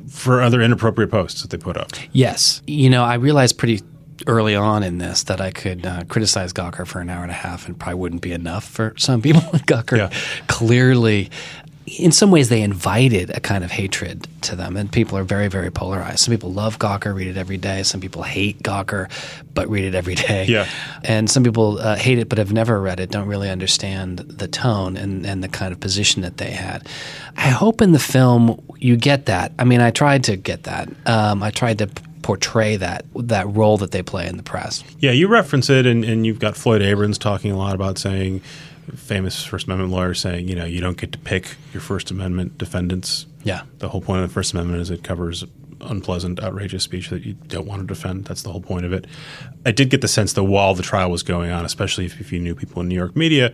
for 0.08 0.42
other 0.42 0.60
inappropriate 0.60 1.12
posts 1.12 1.42
that 1.42 1.52
they 1.52 1.56
put 1.56 1.76
up? 1.76 1.92
Yes, 2.10 2.62
you 2.66 2.90
know, 2.90 3.04
I 3.04 3.14
realized 3.14 3.58
pretty 3.58 3.80
early 4.26 4.54
on 4.54 4.82
in 4.82 4.98
this 4.98 5.24
that 5.24 5.40
I 5.40 5.50
could 5.50 5.84
uh, 5.86 6.04
criticize 6.08 6.52
Gawker 6.52 6.86
for 6.86 7.00
an 7.00 7.10
hour 7.10 7.22
and 7.22 7.30
a 7.30 7.34
half 7.34 7.66
and 7.66 7.78
probably 7.78 7.96
wouldn't 8.00 8.22
be 8.22 8.32
enough 8.32 8.64
for 8.64 8.94
some 8.96 9.22
people. 9.22 9.40
Gawker 9.66 9.96
Yeah. 9.98 10.10
clearly, 10.48 11.30
in 11.98 12.12
some 12.12 12.30
ways, 12.30 12.48
they 12.48 12.62
invited 12.62 13.30
a 13.30 13.40
kind 13.40 13.64
of 13.64 13.70
hatred 13.72 14.28
to 14.42 14.54
them, 14.54 14.76
and 14.76 14.90
people 14.90 15.18
are 15.18 15.24
very, 15.24 15.48
very 15.48 15.70
polarized. 15.70 16.20
Some 16.20 16.32
people 16.32 16.52
love 16.52 16.78
Gawker, 16.78 17.12
read 17.12 17.26
it 17.26 17.36
every 17.36 17.56
day. 17.56 17.82
Some 17.82 18.00
people 18.00 18.22
hate 18.22 18.62
Gawker, 18.62 19.10
but 19.52 19.68
read 19.68 19.84
it 19.84 19.94
every 19.94 20.14
day. 20.14 20.46
Yeah. 20.46 20.68
And 21.02 21.28
some 21.28 21.42
people 21.42 21.78
uh, 21.80 21.96
hate 21.96 22.18
it 22.18 22.28
but 22.28 22.38
have 22.38 22.52
never 22.52 22.80
read 22.80 23.00
it, 23.00 23.10
don't 23.10 23.26
really 23.28 23.50
understand 23.50 24.18
the 24.20 24.46
tone 24.46 24.96
and, 24.96 25.26
and 25.26 25.42
the 25.42 25.48
kind 25.48 25.72
of 25.72 25.80
position 25.80 26.22
that 26.22 26.36
they 26.36 26.52
had. 26.52 26.86
I 27.36 27.48
hope 27.48 27.82
in 27.82 27.90
the 27.92 27.98
film 27.98 28.62
you 28.78 28.96
get 28.96 29.26
that. 29.26 29.52
I 29.58 29.64
mean, 29.64 29.80
I 29.80 29.90
tried 29.90 30.24
to 30.24 30.36
get 30.36 30.62
that. 30.64 30.88
Um, 31.06 31.42
I 31.42 31.50
tried 31.50 31.78
to 31.78 31.88
portray 32.22 32.76
that 32.76 33.04
that 33.14 33.46
role 33.48 33.76
that 33.78 33.90
they 33.90 34.02
play 34.02 34.26
in 34.26 34.36
the 34.36 34.42
press. 34.42 34.82
Yeah, 34.98 35.10
you 35.10 35.28
reference 35.28 35.68
it, 35.68 35.86
and, 35.86 36.04
and 36.04 36.24
you've 36.24 36.38
got 36.38 36.56
Floyd 36.56 36.82
Abrams 36.82 37.18
talking 37.18 37.50
a 37.50 37.58
lot 37.58 37.74
about 37.74 37.98
saying, 37.98 38.40
famous 38.94 39.44
First 39.44 39.66
Amendment 39.66 39.92
lawyer 39.92 40.14
saying, 40.14 40.48
you 40.48 40.54
know, 40.54 40.64
you 40.64 40.80
don't 40.80 40.96
get 40.96 41.12
to 41.12 41.18
pick 41.18 41.56
your 41.72 41.80
First 41.80 42.10
Amendment 42.10 42.58
defendants. 42.58 43.26
Yeah. 43.44 43.62
The 43.78 43.88
whole 43.88 44.00
point 44.00 44.22
of 44.22 44.28
the 44.28 44.34
First 44.34 44.52
Amendment 44.52 44.80
is 44.82 44.90
it 44.90 45.04
covers 45.04 45.44
unpleasant, 45.80 46.42
outrageous 46.42 46.84
speech 46.84 47.08
that 47.10 47.24
you 47.24 47.34
don't 47.34 47.66
want 47.66 47.80
to 47.80 47.86
defend. 47.86 48.24
That's 48.24 48.42
the 48.42 48.50
whole 48.50 48.60
point 48.60 48.84
of 48.84 48.92
it. 48.92 49.06
I 49.66 49.72
did 49.72 49.90
get 49.90 50.00
the 50.00 50.08
sense 50.08 50.32
that 50.34 50.44
while 50.44 50.74
the 50.74 50.82
trial 50.82 51.10
was 51.10 51.22
going 51.22 51.50
on, 51.50 51.64
especially 51.64 52.06
if, 52.06 52.20
if 52.20 52.32
you 52.32 52.38
knew 52.38 52.54
people 52.54 52.82
in 52.82 52.88
New 52.88 52.94
York 52.94 53.16
media, 53.16 53.52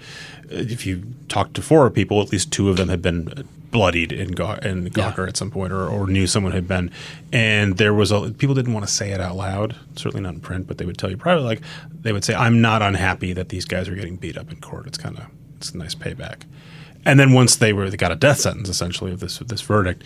if 0.51 0.87
you 0.87 1.05
talked 1.29 1.55
to 1.55 1.63
four 1.63 1.89
people, 1.91 2.21
at 2.21 2.31
least 2.31 2.53
two 2.53 2.69
of 2.69 2.77
them 2.77 2.89
had 2.89 3.01
been 3.01 3.49
bloodied 3.71 4.13
in, 4.13 4.29
in 4.29 4.35
Gawker 4.35 5.29
at 5.29 5.37
some 5.37 5.51
point, 5.51 5.73
or, 5.73 5.87
or 5.87 6.07
knew 6.07 6.27
someone 6.27 6.53
had 6.53 6.67
been. 6.67 6.91
And 7.33 7.77
there 7.77 7.95
was 7.95 8.11
a 8.11 8.31
people 8.31 8.55
didn't 8.55 8.73
want 8.73 8.87
to 8.87 8.93
say 8.93 9.11
it 9.11 9.21
out 9.21 9.37
loud, 9.37 9.77
certainly 9.97 10.23
not 10.23 10.35
in 10.35 10.41
print, 10.41 10.67
but 10.67 10.79
they 10.79 10.85
would 10.85 10.99
tell 10.99 11.11
you 11.11 11.17
privately. 11.17 11.47
Like 11.47 11.63
they 12.01 12.13
would 12.13 12.25
say, 12.25 12.35
"I'm 12.35 12.61
not 12.61 12.83
unhappy 12.83 13.33
that 13.33 13.49
these 13.49 13.65
guys 13.65 13.89
are 13.89 13.95
getting 13.95 14.17
beat 14.17 14.37
up 14.37 14.51
in 14.51 14.61
court. 14.61 14.87
It's 14.87 14.99
kind 14.99 15.19
of 15.19 15.27
it's 15.57 15.73
a 15.73 15.79
nice 15.79 15.95
payback." 15.95 16.43
And 17.05 17.19
then 17.19 17.33
once 17.33 17.57
they 17.57 17.73
were 17.73 17.91
they 17.91 17.97
got 17.97 18.13
a 18.13 18.17
death 18.17 18.41
sentence 18.41 18.69
essentially 18.69 19.13
of 19.13 19.21
this 19.21 19.41
of 19.41 19.49
this 19.49 19.61
verdict, 19.61 20.05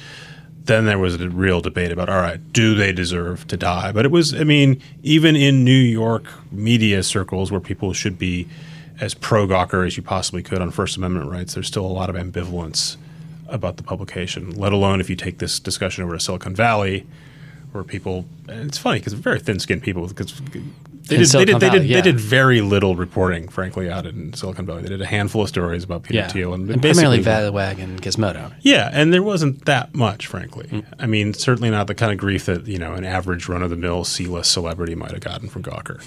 then 0.64 0.87
there 0.87 0.99
was 0.99 1.21
a 1.21 1.28
real 1.28 1.61
debate 1.61 1.92
about 1.92 2.09
all 2.09 2.21
right, 2.21 2.52
do 2.52 2.75
they 2.75 2.92
deserve 2.92 3.47
to 3.49 3.57
die? 3.57 3.92
But 3.92 4.04
it 4.04 4.11
was 4.11 4.35
I 4.35 4.45
mean, 4.45 4.81
even 5.02 5.37
in 5.37 5.64
New 5.64 5.73
York 5.73 6.25
media 6.50 7.02
circles 7.02 7.50
where 7.50 7.61
people 7.61 7.92
should 7.92 8.19
be 8.19 8.49
as 9.00 9.14
pro 9.14 9.47
Gawker 9.47 9.87
as 9.87 9.97
you 9.97 10.02
possibly 10.02 10.42
could 10.42 10.61
on 10.61 10.71
First 10.71 10.97
Amendment 10.97 11.31
rights, 11.31 11.54
there's 11.54 11.66
still 11.66 11.87
a 11.87 11.88
lot 11.88 12.11
of 12.11 12.16
ambivalence 12.16 12.97
about 13.52 13.76
the 13.76 13.82
publication, 13.82 14.50
let 14.52 14.73
alone 14.73 15.00
if 15.00 15.09
you 15.09 15.16
take 15.16 15.38
this 15.38 15.61
discussion 15.61 16.02
over 16.02 16.14
to 16.14 16.21
Silicon 16.21 16.54
Valley 16.54 17.06
where 17.73 17.85
people. 17.85 18.26
It's 18.49 18.78
funny 18.78 18.99
because 18.99 19.14
very 19.14 19.40
thin-skinned 19.40 19.82
people 19.82 20.06
because 20.06 20.38
they 21.09 21.16
did, 21.16 21.28
they 21.28 21.44
did, 21.44 21.56
they 21.56 21.66
Valley, 21.66 21.78
did, 21.80 21.88
yeah. 21.88 21.97
they 21.97 22.02
did 22.02 22.21
very 22.21 22.61
little 22.61 22.94
reporting, 22.94 23.49
frankly, 23.49 23.90
out 23.90 24.06
in 24.06 24.32
Silicon 24.35 24.66
Valley. 24.66 24.82
They 24.82 24.88
did 24.90 25.00
a 25.02 25.06
handful 25.06 25.42
of 25.42 25.49
stories 25.49 25.82
about 25.82 26.04
Peter 26.04 26.21
Yeah. 26.21 26.28
Thiel 26.28 26.54
and, 26.54 26.71
and 26.71 26.80
basically 26.80 27.23
primarily 27.23 27.50
Valleywag 27.52 27.82
and 27.82 28.00
Gizmodo. 28.00 28.52
yeah, 28.61 28.90
and 28.92 29.12
there 29.12 29.23
wasn't 29.23 29.64
that 29.64 29.94
much, 29.94 30.26
frankly. 30.26 30.68
Mm. 30.68 30.85
I 30.99 31.06
mean, 31.06 31.35
certainly 31.35 31.71
not 31.71 31.87
the 31.88 31.94
kind 31.94 32.12
of 32.12 32.18
grief 32.18 32.47
that 32.47 32.66
you 32.66 32.78
know 32.78 32.92
an 32.92 33.04
average 33.04 33.49
run-of-the-mill 33.49 34.04
C-list 34.04 34.52
celebrity 34.52 34.94
might 34.94 35.11
have 35.11 35.21
gotten 35.21 35.49
from 35.49 35.62
Gawker. 35.62 36.06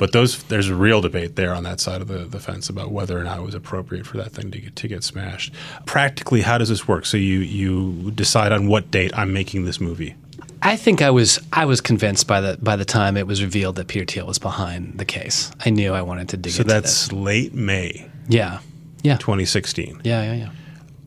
But 0.00 0.12
those, 0.12 0.42
there's 0.44 0.70
a 0.70 0.74
real 0.74 1.02
debate 1.02 1.36
there 1.36 1.54
on 1.54 1.62
that 1.64 1.78
side 1.78 2.00
of 2.00 2.08
the, 2.08 2.20
the 2.20 2.40
fence 2.40 2.70
about 2.70 2.90
whether 2.90 3.18
or 3.18 3.22
not 3.22 3.38
it 3.38 3.42
was 3.42 3.54
appropriate 3.54 4.06
for 4.06 4.16
that 4.16 4.32
thing 4.32 4.50
to 4.50 4.58
get, 4.58 4.74
to 4.76 4.88
get 4.88 5.04
smashed. 5.04 5.52
Practically, 5.84 6.40
how 6.40 6.56
does 6.56 6.70
this 6.70 6.88
work? 6.88 7.04
So 7.04 7.18
you 7.18 7.40
you 7.40 8.10
decide 8.12 8.50
on 8.50 8.66
what 8.66 8.90
date 8.90 9.12
I'm 9.14 9.34
making 9.34 9.66
this 9.66 9.78
movie. 9.78 10.14
I 10.62 10.76
think 10.76 11.02
I 11.02 11.10
was 11.10 11.38
I 11.52 11.66
was 11.66 11.82
convinced 11.82 12.26
by 12.26 12.40
the 12.40 12.56
by 12.62 12.76
the 12.76 12.86
time 12.86 13.18
it 13.18 13.26
was 13.26 13.42
revealed 13.42 13.76
that 13.76 13.88
Peter 13.88 14.06
Thiel 14.06 14.26
was 14.26 14.38
behind 14.38 14.96
the 14.96 15.04
case. 15.04 15.52
I 15.66 15.68
knew 15.68 15.92
I 15.92 16.00
wanted 16.00 16.30
to 16.30 16.38
dig 16.38 16.54
So 16.54 16.62
that's 16.62 17.12
late 17.12 17.52
May. 17.52 18.08
Yeah. 18.26 18.60
Yeah. 19.02 19.18
2016. 19.18 20.00
Yeah, 20.02 20.22
yeah, 20.22 20.34
yeah. 20.34 20.50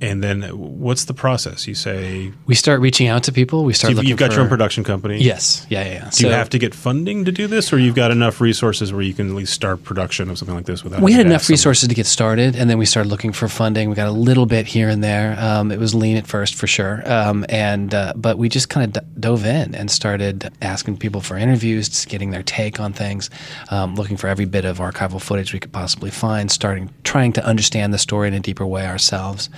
And 0.04 0.22
then 0.22 0.44
what's 0.44 1.06
the 1.06 1.14
process? 1.14 1.66
You 1.66 1.76
say 1.76 2.34
We 2.46 2.56
start 2.56 2.82
reaching 2.82 3.08
out 3.08 3.24
to 3.24 3.32
people. 3.32 3.64
We 3.64 3.72
start 3.72 3.92
you've, 3.92 3.98
looking. 3.98 4.10
you've 4.10 4.20
got 4.20 4.32
for, 4.32 4.36
your 4.36 4.44
own 4.44 4.50
production 4.50 4.84
company. 4.84 5.24
Yes. 5.24 5.66
Yeah. 5.70 5.86
Yeah. 5.86 5.94
yeah. 5.94 6.10
Do 6.12 6.28
you 6.28 6.34
have 6.34 6.50
to 6.50 6.60
get 6.60 6.76
funding 6.76 7.24
to 7.24 7.32
do 7.32 7.48
this, 7.48 7.72
or 7.72 7.80
you've 7.80 7.96
got 7.96 8.12
enough 8.12 8.42
resources 8.42 8.92
where 8.92 9.02
you 9.02 9.14
can 9.14 9.30
at 9.30 9.36
least 9.36 9.54
start 9.54 9.84
production 9.84 10.30
of 10.30 10.38
something 10.38 10.56
like 10.56 10.66
this 10.66 10.84
without? 10.84 11.02
we 11.02 11.14
had 11.14 11.26
enough 11.26 11.48
resources 11.48 11.88
to 11.88 11.96
get 11.96 12.06
started, 12.06 12.58
and 12.58 12.70
then 12.70 12.78
we 12.78 12.86
started 12.86 13.10
looking 13.10 13.32
for 13.32 13.48
funding. 13.48 13.90
We 13.90 13.96
got 13.96 14.10
a 14.10 14.12
little 14.12 14.46
bit 14.46 14.66
here 14.66 14.90
and 14.90 15.02
there. 15.02 15.38
Um, 15.40 15.72
it 15.72 15.80
was 15.80 15.96
lean 15.96 16.18
at 16.18 16.28
first, 16.28 16.56
for 16.56 16.68
sure, 16.68 17.02
um, 17.10 17.46
and 17.48 17.94
uh, 17.94 18.12
but 18.18 18.38
we 18.38 18.50
just 18.50 18.68
kind 18.68 18.86
of 18.86 19.04
d- 19.04 19.10
dove 19.22 19.46
in 19.46 19.74
and 19.74 19.90
started 19.90 20.52
asking 20.62 20.98
people 20.98 21.22
for 21.22 21.38
interviews, 21.38 21.88
just 21.88 22.10
getting 22.10 22.32
their 22.32 22.44
take 22.44 22.82
on 22.82 22.92
things, 22.92 23.30
um, 23.70 23.96
looking 23.96 24.18
for 24.18 24.28
every 24.28 24.46
bit 24.46 24.66
of 24.66 24.80
archival 24.80 25.22
footage 25.22 25.54
we 25.54 25.60
could 25.60 25.72
possibly 25.72 26.12
find, 26.12 26.52
starting 26.52 26.90
trying 27.06 27.32
to 27.32 27.46
understand 27.46 27.94
the 27.94 27.98
story 27.98 28.28
in 28.28 28.34
a 28.34 28.40
deeper 28.42 28.66
way 28.66 28.86
ourselves. 28.86 29.50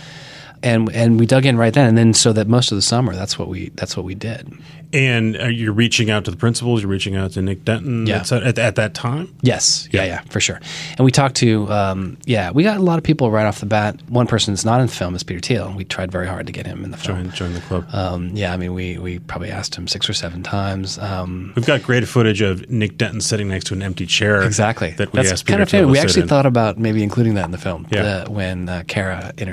And, 0.63 0.91
and 0.93 1.19
we 1.19 1.25
dug 1.25 1.45
in 1.45 1.57
right 1.57 1.74
then, 1.74 1.88
and 1.89 1.97
then 1.97 2.13
so 2.13 2.33
that 2.33 2.47
most 2.47 2.71
of 2.71 2.75
the 2.77 2.81
summer, 2.81 3.13
that's 3.13 3.38
what 3.38 3.47
we 3.47 3.69
that's 3.75 3.95
what 3.95 4.05
we 4.05 4.15
did. 4.15 4.51
And 4.93 5.35
you're 5.35 5.74
reaching 5.74 6.09
out 6.09 6.24
to 6.25 6.31
the 6.31 6.38
principals. 6.38 6.81
You're 6.81 6.89
reaching 6.91 7.17
out 7.17 7.31
to 7.31 7.41
Nick 7.41 7.65
Denton. 7.65 8.07
Yeah. 8.07 8.24
At, 8.31 8.57
at 8.57 8.75
that 8.75 8.93
time. 8.93 9.35
Yes. 9.41 9.89
Yeah, 9.91 10.05
yeah, 10.05 10.21
for 10.29 10.39
sure. 10.39 10.62
And 10.97 11.03
we 11.03 11.12
talked 11.12 11.35
to, 11.38 11.69
um, 11.69 12.17
yeah, 12.25 12.51
we 12.51 12.63
got 12.63 12.77
a 12.77 12.81
lot 12.81 12.97
of 12.97 13.03
people 13.03 13.29
right 13.29 13.45
off 13.45 13.59
the 13.59 13.65
bat. 13.65 14.00
One 14.09 14.25
person 14.25 14.53
that's 14.53 14.63
not 14.63 14.79
in 14.79 14.88
the 14.88 14.93
film 14.93 15.13
is 15.13 15.24
Peter 15.24 15.41
Thiel. 15.41 15.74
We 15.75 15.83
tried 15.83 16.12
very 16.13 16.27
hard 16.27 16.45
to 16.47 16.53
get 16.53 16.65
him 16.65 16.85
in 16.85 16.91
the 16.91 16.97
film. 16.97 17.24
Join, 17.24 17.31
join 17.33 17.53
the 17.53 17.59
club. 17.62 17.88
Um, 17.93 18.29
yeah, 18.35 18.53
I 18.53 18.57
mean, 18.57 18.74
we, 18.74 18.97
we 18.97 19.19
probably 19.19 19.51
asked 19.51 19.75
him 19.75 19.85
six 19.89 20.09
or 20.09 20.13
seven 20.13 20.43
times. 20.43 20.97
Um, 20.97 21.51
We've 21.57 21.65
got 21.65 21.83
great 21.83 22.07
footage 22.07 22.39
of 22.41 22.69
Nick 22.69 22.97
Denton 22.97 23.19
sitting 23.19 23.50
next 23.50 23.65
to 23.67 23.74
an 23.74 23.81
empty 23.83 24.05
chair. 24.05 24.43
exactly. 24.43 24.91
That 24.91 25.12
we 25.12 25.17
That's 25.17 25.31
asked 25.33 25.45
kind 25.45 25.57
Peter 25.57 25.63
of 25.63 25.69
Thiel 25.69 25.89
We 25.89 26.00
actually 26.00 26.21
in. 26.21 26.27
thought 26.29 26.45
about 26.45 26.77
maybe 26.77 27.03
including 27.03 27.33
that 27.33 27.45
in 27.45 27.51
the 27.51 27.57
film 27.57 27.85
Yeah. 27.91 28.24
the, 28.24 28.31
when 28.31 28.69
uh, 28.69 28.83
Kara 28.88 29.33
uh, 29.38 29.45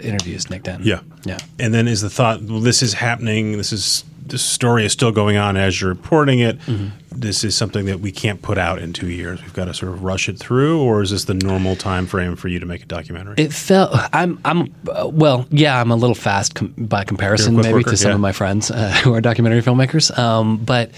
interviews 0.00 0.50
Nick 0.50 0.62
Denton. 0.62 0.86
Yeah. 0.86 1.00
Yeah. 1.24 1.38
And 1.58 1.74
then 1.74 1.88
is 1.88 2.00
the 2.00 2.10
thought, 2.10 2.42
well, 2.42 2.60
this 2.60 2.82
is 2.82 2.94
happening. 2.94 3.56
This 3.56 3.72
is 3.72 4.04
this 4.30 4.44
story 4.44 4.84
is 4.84 4.92
still 4.92 5.12
going 5.12 5.36
on 5.36 5.56
as 5.56 5.80
you're 5.80 5.90
reporting 5.90 6.38
it. 6.38 6.58
Mm-hmm. 6.60 6.88
This 7.12 7.42
is 7.42 7.56
something 7.56 7.86
that 7.86 7.98
we 7.98 8.12
can't 8.12 8.40
put 8.40 8.56
out 8.56 8.78
in 8.78 8.92
two 8.92 9.08
years. 9.08 9.42
We've 9.42 9.52
got 9.52 9.64
to 9.64 9.74
sort 9.74 9.92
of 9.92 10.04
rush 10.04 10.28
it 10.28 10.38
through, 10.38 10.80
or 10.80 11.02
is 11.02 11.10
this 11.10 11.24
the 11.24 11.34
normal 11.34 11.74
time 11.74 12.06
frame 12.06 12.36
for 12.36 12.46
you 12.46 12.60
to 12.60 12.66
make 12.66 12.84
a 12.84 12.86
documentary? 12.86 13.34
It 13.36 13.52
felt 13.52 13.90
I'm 14.12 14.38
I'm 14.44 14.72
uh, 14.88 15.10
well 15.12 15.46
yeah 15.50 15.80
I'm 15.80 15.90
a 15.90 15.96
little 15.96 16.14
fast 16.14 16.54
com- 16.54 16.72
by 16.78 17.04
comparison 17.04 17.54
You're 17.54 17.60
a 17.60 17.64
quick 17.64 17.72
maybe 17.72 17.84
worker, 17.84 17.90
to 17.90 17.96
some 17.96 18.10
yeah. 18.10 18.14
of 18.14 18.20
my 18.20 18.32
friends 18.32 18.70
uh, 18.70 18.90
who 19.04 19.12
are 19.12 19.20
documentary 19.20 19.60
filmmakers 19.60 20.16
um, 20.16 20.58
but 20.58 20.92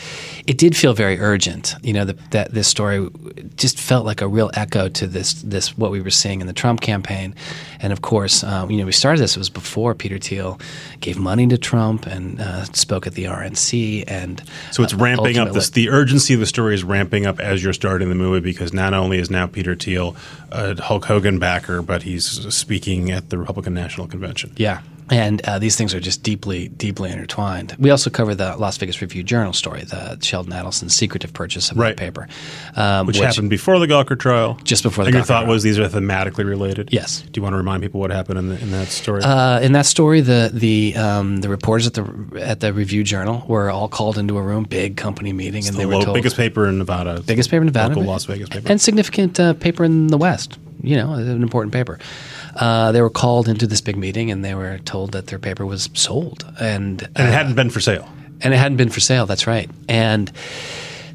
it 0.47 0.59
did 0.59 0.77
feel 0.77 0.95
very 0.95 1.19
urgent 1.21 1.75
you 1.83 1.93
know 1.93 2.05
the, 2.05 2.15
that 2.31 2.53
this 2.53 2.69
story 2.69 3.09
just 3.57 3.79
felt 3.79 4.05
like 4.05 4.21
a 4.21 4.29
real 4.29 4.51
echo 4.55 4.89
to 4.89 5.07
this 5.07 5.35
this 5.43 5.77
what 5.79 5.91
we 5.91 6.01
were 6.01 6.11
seeing 6.11 6.41
in 6.41 6.47
the 6.47 6.53
Trump 6.53 6.81
campaign 6.81 7.35
and 7.81 7.93
of 7.93 8.03
course 8.03 8.45
um, 8.45 8.71
you 8.71 8.79
know 8.79 8.87
we 8.87 8.93
started 8.93 9.21
this 9.21 9.37
it 9.37 9.39
was 9.39 9.51
before 9.51 9.95
Peter 9.95 10.19
Thiel 10.19 10.59
gave 11.01 11.19
money 11.19 11.47
to 11.47 11.59
Trump 11.59 12.07
and 12.07 12.41
uh, 12.41 12.65
spoke 12.65 13.07
at 13.07 13.15
the 13.15 13.25
RNC 13.25 14.05
and 14.07 14.43
So 14.71 14.83
it's 14.83 14.95
uh, 14.95 14.99
ramping 14.99 15.39
up. 15.39 15.53
This, 15.53 15.71
the 15.71 15.91
urgency 15.91 16.35
of 16.35 16.41
the 16.41 16.47
story 16.47 16.75
is 16.75 16.85
ramping 16.85 17.27
up 17.27 17.41
as 17.41 17.63
you're 17.63 17.73
starting 17.73 18.09
the 18.09 18.15
movie 18.15 18.41
because 18.41 18.73
not 18.73 18.95
only 18.95 19.19
is 19.19 19.31
now 19.31 19.47
Peter 19.47 19.75
Thiel 19.75 20.17
a 20.51 20.81
Hulk 20.81 21.07
Hogan 21.07 21.39
backer, 21.39 21.83
but 21.83 22.03
he's 22.03 22.27
speaking 22.55 23.11
at 23.11 23.31
the 23.31 23.39
Republican 23.39 23.75
National 23.75 24.07
Convention. 24.07 24.53
Yeah. 24.57 24.83
And 25.13 25.41
uh, 25.47 25.59
these 25.59 25.77
things 25.77 25.95
are 25.95 26.01
just 26.01 26.23
deeply, 26.23 26.69
deeply 26.69 27.11
intertwined. 27.11 27.77
We 27.79 27.91
also 27.91 28.09
cover 28.11 28.35
the 28.35 28.57
Las 28.57 28.79
Vegas 28.79 29.01
Review 29.03 29.23
Journal 29.23 29.53
story, 29.53 29.83
the 29.85 30.19
Sheldon 30.21 30.53
Adelson's 30.53 30.95
secretive 30.95 31.33
purchase 31.33 31.71
of 31.71 31.77
Right. 31.77 31.97
that 31.97 32.03
paper, 32.03 32.29
um, 32.77 33.07
Which, 33.07 33.19
happened 33.19 33.51
before 33.51 33.79
the 33.79 33.87
Gawker 33.87 34.19
trial. 34.19 34.59
Just 34.65 34.83
before 34.83 35.05
the 35.05 35.09
and 35.09 35.15
your 35.17 35.25
thought 35.25 35.41
trial. 35.43 35.53
was 35.53 35.63
these 35.63 35.79
are 35.79 35.89
thematically 35.89 36.45
related. 36.47 36.89
Yes. 36.93 37.23
Do 37.31 37.39
you 37.39 37.43
want 37.43 37.53
to 37.53 37.59
remind 37.59 37.83
people 37.83 38.01
what 38.01 38.11
happened 38.11 38.39
in, 38.39 38.49
the, 38.49 38.59
in 38.61 38.71
that 38.73 38.89
story? 38.89 39.23
Uh, 39.23 39.61
in 39.61 39.73
that 39.73 39.87
story, 39.87 40.21
the 40.23 40.51
the 40.53 40.97
um, 40.97 41.41
the 41.43 41.49
reporters 41.49 41.87
at 41.87 41.95
the 41.95 42.41
at 42.41 42.61
the 42.61 42.73
Review 42.73 43.05
Journal 43.05 43.45
were 43.47 43.71
all 43.71 43.89
called 43.89 44.17
into 44.19 44.39
a 44.39 44.43
room, 44.43 44.65
big 44.65 44.97
company 44.97 45.33
meeting, 45.33 45.67
and 45.67 45.75
the 45.75 45.79
they 45.81 45.87
were 45.87 46.03
told 46.03 46.15
biggest 46.15 46.37
paper 46.37 46.67
in 46.67 46.79
Nevada. 46.79 47.21
biggest 47.21 47.51
paper 47.51 47.61
in 47.63 47.67
Nevada, 47.67 47.89
Local 47.95 48.05
Las 48.11 48.25
Vegas 48.25 48.49
paper. 48.49 48.69
and 48.71 48.81
significant 48.81 49.39
uh, 49.39 49.53
paper 49.55 49.85
in 49.85 50.07
the 50.09 50.17
West. 50.19 50.59
You 50.85 50.97
know, 50.97 51.13
an 51.13 51.43
important 51.43 51.73
paper. 51.73 51.99
Uh, 52.57 52.93
they 52.93 53.01
were 53.01 53.11
called 53.11 53.49
into 53.49 53.67
this 53.67 53.81
big 53.81 53.97
meeting, 53.97 54.31
and 54.31 54.45
they 54.45 54.55
were 54.55 54.79
told 54.79 55.13
that 55.13 55.27
their 55.29 55.39
paper 55.39 55.65
was 55.67 55.89
sold, 55.95 56.45
and 56.61 57.03
and 57.17 57.29
it 57.29 57.33
hadn't 57.33 57.55
been 57.55 57.71
for 57.71 57.81
sale. 57.81 58.09
and 58.43 58.53
it 58.55 58.59
hadn't 58.59 58.77
been 58.77 58.91
for 58.91 59.01
sale. 59.01 59.27
That's 59.27 59.47
right, 59.47 59.71
and 59.89 60.31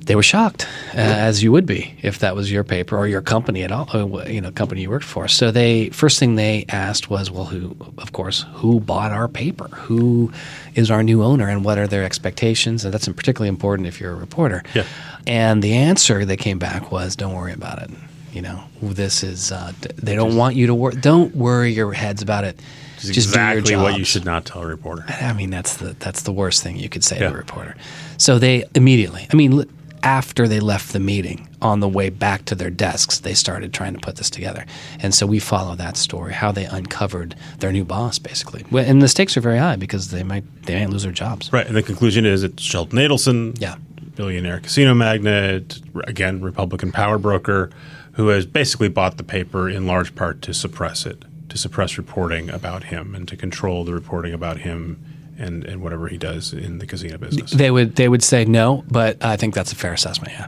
they 0.06 0.16
were 0.16 0.24
shocked, 0.24 0.66
uh, 0.94 1.00
as 1.00 1.44
you 1.44 1.52
would 1.52 1.66
be 1.66 1.94
if 2.02 2.20
that 2.20 2.34
was 2.34 2.50
your 2.50 2.64
paper 2.64 2.98
or 2.98 3.08
your 3.08 3.22
company 3.22 3.64
at 3.64 3.74
all, 3.74 3.90
uh, 3.94 4.24
you 4.26 4.40
know, 4.40 4.52
company 4.52 4.84
you 4.84 4.90
worked 4.90 5.04
for. 5.06 5.28
So 5.28 5.52
they 5.52 5.90
first 5.90 6.18
thing 6.18 6.36
they 6.36 6.64
asked 6.70 7.10
was, 7.10 7.30
well, 7.30 7.44
who, 7.44 7.76
of 7.98 8.14
course, 8.14 8.46
who 8.54 8.80
bought 8.80 9.12
our 9.12 9.28
paper? 9.28 9.68
Who 9.68 10.32
is 10.76 10.90
our 10.90 11.04
new 11.04 11.24
owner, 11.24 11.50
and 11.50 11.66
what 11.66 11.78
are 11.78 11.88
their 11.88 12.06
expectations? 12.06 12.86
And 12.86 12.94
that's 12.94 13.08
particularly 13.10 13.50
important 13.50 13.88
if 13.88 14.00
you're 14.00 14.14
a 14.14 14.16
reporter. 14.16 14.64
Yeah. 14.74 14.86
And 15.28 15.62
the 15.62 15.74
answer 15.74 16.24
that 16.24 16.38
came 16.38 16.58
back 16.58 16.90
was, 16.90 17.18
don't 17.18 17.36
worry 17.36 17.52
about 17.54 17.82
it. 17.82 17.90
You 18.38 18.44
know, 18.44 18.64
this 18.84 19.24
is 19.24 19.52
uh, 19.52 19.74
they 19.96 20.14
don't 20.14 20.36
want 20.38 20.56
you 20.56 20.68
to 20.68 20.76
worry. 20.76 20.96
Don't 20.96 21.36
worry 21.36 21.72
your 21.74 21.92
heads 21.92 22.22
about 22.22 22.44
it. 22.44 22.60
Just 23.00 23.08
do 23.08 23.08
your 23.14 23.16
exactly 23.16 23.76
what 23.76 23.98
you 23.98 24.06
should 24.06 24.26
not 24.26 24.46
tell 24.46 24.62
a 24.62 24.68
reporter. 24.68 25.04
I 25.10 25.34
mean, 25.34 25.50
that's 25.50 25.78
the 25.78 25.96
that's 25.98 26.22
the 26.22 26.32
worst 26.32 26.62
thing 26.62 26.78
you 26.78 26.88
could 26.88 27.04
say 27.04 27.18
Yeah. 27.20 27.30
to 27.30 27.34
a 27.34 27.38
reporter. 27.38 27.76
So 28.18 28.38
they 28.38 28.64
immediately, 28.76 29.26
I 29.34 29.36
mean, 29.36 29.66
after 30.04 30.48
they 30.48 30.60
left 30.60 30.94
the 30.94 31.00
meeting, 31.00 31.48
on 31.64 31.80
the 31.80 31.88
way 31.90 32.10
back 32.10 32.46
to 32.46 32.54
their 32.54 32.70
desks, 32.70 33.18
they 33.22 33.34
started 33.34 33.74
trying 33.74 33.96
to 33.96 34.00
put 34.00 34.18
this 34.18 34.30
together. 34.30 34.68
And 35.00 35.16
so 35.16 35.26
we 35.26 35.40
follow 35.40 35.74
that 35.76 35.98
story, 35.98 36.34
how 36.34 36.52
they 36.52 36.66
uncovered 36.66 37.34
their 37.58 37.72
new 37.72 37.84
boss, 37.86 38.20
basically. 38.20 38.64
And 38.72 39.02
the 39.02 39.08
stakes 39.08 39.36
are 39.36 39.42
very 39.42 39.58
high 39.58 39.78
because 39.78 40.12
they 40.12 40.22
might 40.22 40.44
they 40.68 40.80
might 40.80 40.92
lose 40.92 41.02
their 41.02 41.12
jobs. 41.12 41.52
Right. 41.52 41.66
And 41.66 41.76
the 41.76 41.82
conclusion 41.82 42.24
is 42.24 42.44
it's 42.44 42.62
Sheldon 42.62 43.00
Adelson, 43.00 43.60
Yeah. 43.60 43.78
billionaire 44.16 44.60
casino 44.60 44.94
magnate, 44.96 45.80
again, 46.06 46.42
Republican 46.42 46.92
power 46.92 47.18
broker, 47.20 47.70
who 48.18 48.28
has 48.30 48.46
basically 48.46 48.90
bought 48.90 49.18
the 49.18 49.24
paper 49.24 49.70
in 49.70 49.86
large 49.88 50.14
part 50.16 50.42
to 50.42 50.54
suppress 50.54 51.06
it, 51.06 51.24
to 51.50 51.58
suppress 51.58 51.98
reporting 51.98 52.50
about 52.50 52.86
him 52.86 53.16
and 53.16 53.28
to 53.28 53.38
control 53.38 53.84
the 53.86 53.94
reporting 53.94 54.34
about 54.34 54.58
him 54.58 55.00
and, 55.38 55.64
and 55.66 55.82
whatever 55.82 56.08
he 56.08 56.18
does 56.18 56.52
in 56.52 56.80
the 56.80 56.86
casino 56.88 57.18
business. 57.20 57.52
They 57.52 57.70
would 57.72 57.96
they 57.96 58.10
would 58.10 58.24
say 58.24 58.44
no, 58.44 58.84
but 58.90 59.24
I 59.24 59.38
think 59.38 59.54
that's 59.54 59.72
a 59.72 59.76
fair 59.76 59.94
assessment. 59.94 60.34
Yeah. 60.34 60.48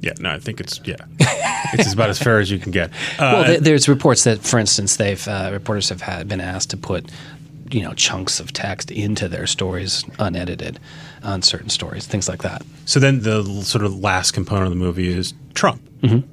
yeah, 0.00 0.12
no, 0.18 0.30
I 0.30 0.40
think 0.40 0.58
it's, 0.60 0.80
yeah, 0.84 0.96
it's 1.72 1.92
about 1.92 2.10
as 2.10 2.18
fair 2.18 2.40
as 2.40 2.50
you 2.50 2.58
can 2.58 2.72
get. 2.72 2.90
Uh, 3.18 3.30
Well, 3.32 3.44
th- 3.44 3.60
there's 3.60 3.88
reports 3.88 4.24
that, 4.24 4.40
for 4.40 4.58
instance, 4.58 4.96
they've 4.96 5.26
uh, 5.28 5.50
reporters 5.52 5.88
have 5.90 6.00
had, 6.02 6.26
been 6.28 6.40
asked 6.40 6.70
to 6.70 6.76
put, 6.76 7.10
you 7.70 7.80
know, 7.80 7.92
chunks 7.94 8.40
of 8.40 8.52
text 8.52 8.90
into 8.90 9.28
their 9.28 9.46
stories 9.46 10.04
unedited 10.18 10.80
on 11.22 11.42
certain 11.42 11.70
stories, 11.70 12.06
things 12.06 12.28
like 12.28 12.42
that. 12.42 12.62
So 12.86 12.98
then 12.98 13.20
the 13.20 13.44
sort 13.62 13.84
of 13.84 13.96
last 14.00 14.32
component 14.32 14.66
of 14.66 14.70
the 14.70 14.84
movie 14.84 15.08
is 15.16 15.32
Trump. 15.54 15.80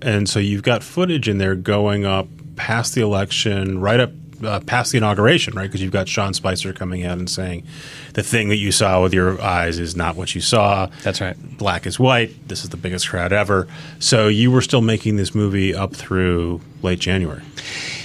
And 0.02 0.30
so 0.30 0.40
you've 0.40 0.64
got 0.64 0.84
footage 0.84 1.28
in 1.28 1.38
there 1.38 1.56
going 1.56 2.06
up 2.06 2.28
past 2.56 2.96
the 2.96 3.02
election, 3.02 3.80
right 3.80 4.00
up 4.00 4.12
uh, 4.44 4.60
past 4.62 4.92
the 4.92 4.98
inauguration, 4.98 5.54
right? 5.56 5.68
Because 5.68 5.82
you've 5.82 5.92
got 5.92 6.08
Sean 6.08 6.34
Spicer 6.34 6.74
coming 6.74 7.06
out 7.06 7.18
and 7.18 7.30
saying 7.30 7.64
the 8.14 8.24
thing 8.24 8.50
that 8.50 8.58
you 8.58 8.72
saw 8.72 9.02
with 9.02 9.14
your 9.14 9.42
eyes 9.42 9.80
is 9.80 9.96
not 9.96 10.16
what 10.16 10.34
you 10.34 10.42
saw. 10.42 10.88
That's 11.04 11.22
right. 11.22 11.38
Black 11.58 11.86
is 11.86 12.00
white. 12.00 12.48
This 12.48 12.64
is 12.64 12.70
the 12.70 12.78
biggest 12.78 13.08
crowd 13.08 13.34
ever. 13.34 13.68
So 14.00 14.28
you 14.28 14.52
were 14.52 14.62
still 14.62 14.82
making 14.82 15.18
this 15.18 15.36
movie 15.36 15.76
up 15.76 15.96
through 15.96 16.62
late 16.82 17.00
January. 17.00 17.44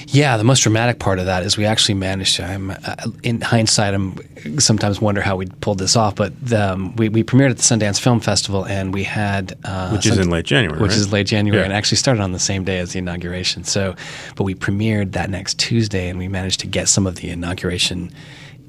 Yeah, 0.08 0.36
the 0.36 0.44
most 0.44 0.60
dramatic 0.60 0.98
part 1.00 1.18
of 1.18 1.26
that 1.26 1.42
is 1.42 1.56
we 1.56 1.66
actually 1.66 1.94
managed 1.94 2.36
to. 2.36 2.44
I'm, 2.44 2.70
uh, 2.70 2.76
in 3.24 3.40
hindsight, 3.40 3.92
I'm 3.92 4.16
sometimes 4.60 5.00
wonder 5.00 5.20
how 5.20 5.34
we 5.36 5.46
pulled 5.46 5.78
this 5.78 5.96
off, 5.96 6.14
but 6.14 6.32
the, 6.40 6.72
um, 6.72 6.94
we, 6.96 7.08
we 7.08 7.24
premiered 7.24 7.50
at 7.50 7.56
the 7.56 7.62
Sundance 7.64 7.98
Film 8.00 8.20
Festival, 8.20 8.64
and 8.66 8.94
we 8.94 9.02
had 9.02 9.56
uh, 9.64 9.90
Which 9.90 10.06
is 10.06 10.18
in 10.18 10.30
late 10.30 10.44
January, 10.44 10.80
which 10.80 10.90
right? 10.92 10.98
is 10.98 11.12
late 11.12 11.26
January, 11.26 11.58
Yeah. 11.60 11.64
and 11.64 11.72
actually 11.72 11.96
started 11.96 12.22
on 12.22 12.30
the 12.32 12.38
same 12.38 12.62
day 12.62 12.78
as 12.78 12.92
the 12.92 13.00
inauguration. 13.00 13.64
So, 13.64 13.96
but 14.36 14.44
we 14.44 14.54
premiered 14.54 15.12
that 15.12 15.28
next 15.28 15.58
Tuesday, 15.58 16.08
and 16.08 16.18
we 16.18 16.28
managed 16.28 16.60
to 16.60 16.66
get 16.68 16.88
some 16.88 17.06
of 17.06 17.16
the 17.16 17.28
inauguration 17.30 18.12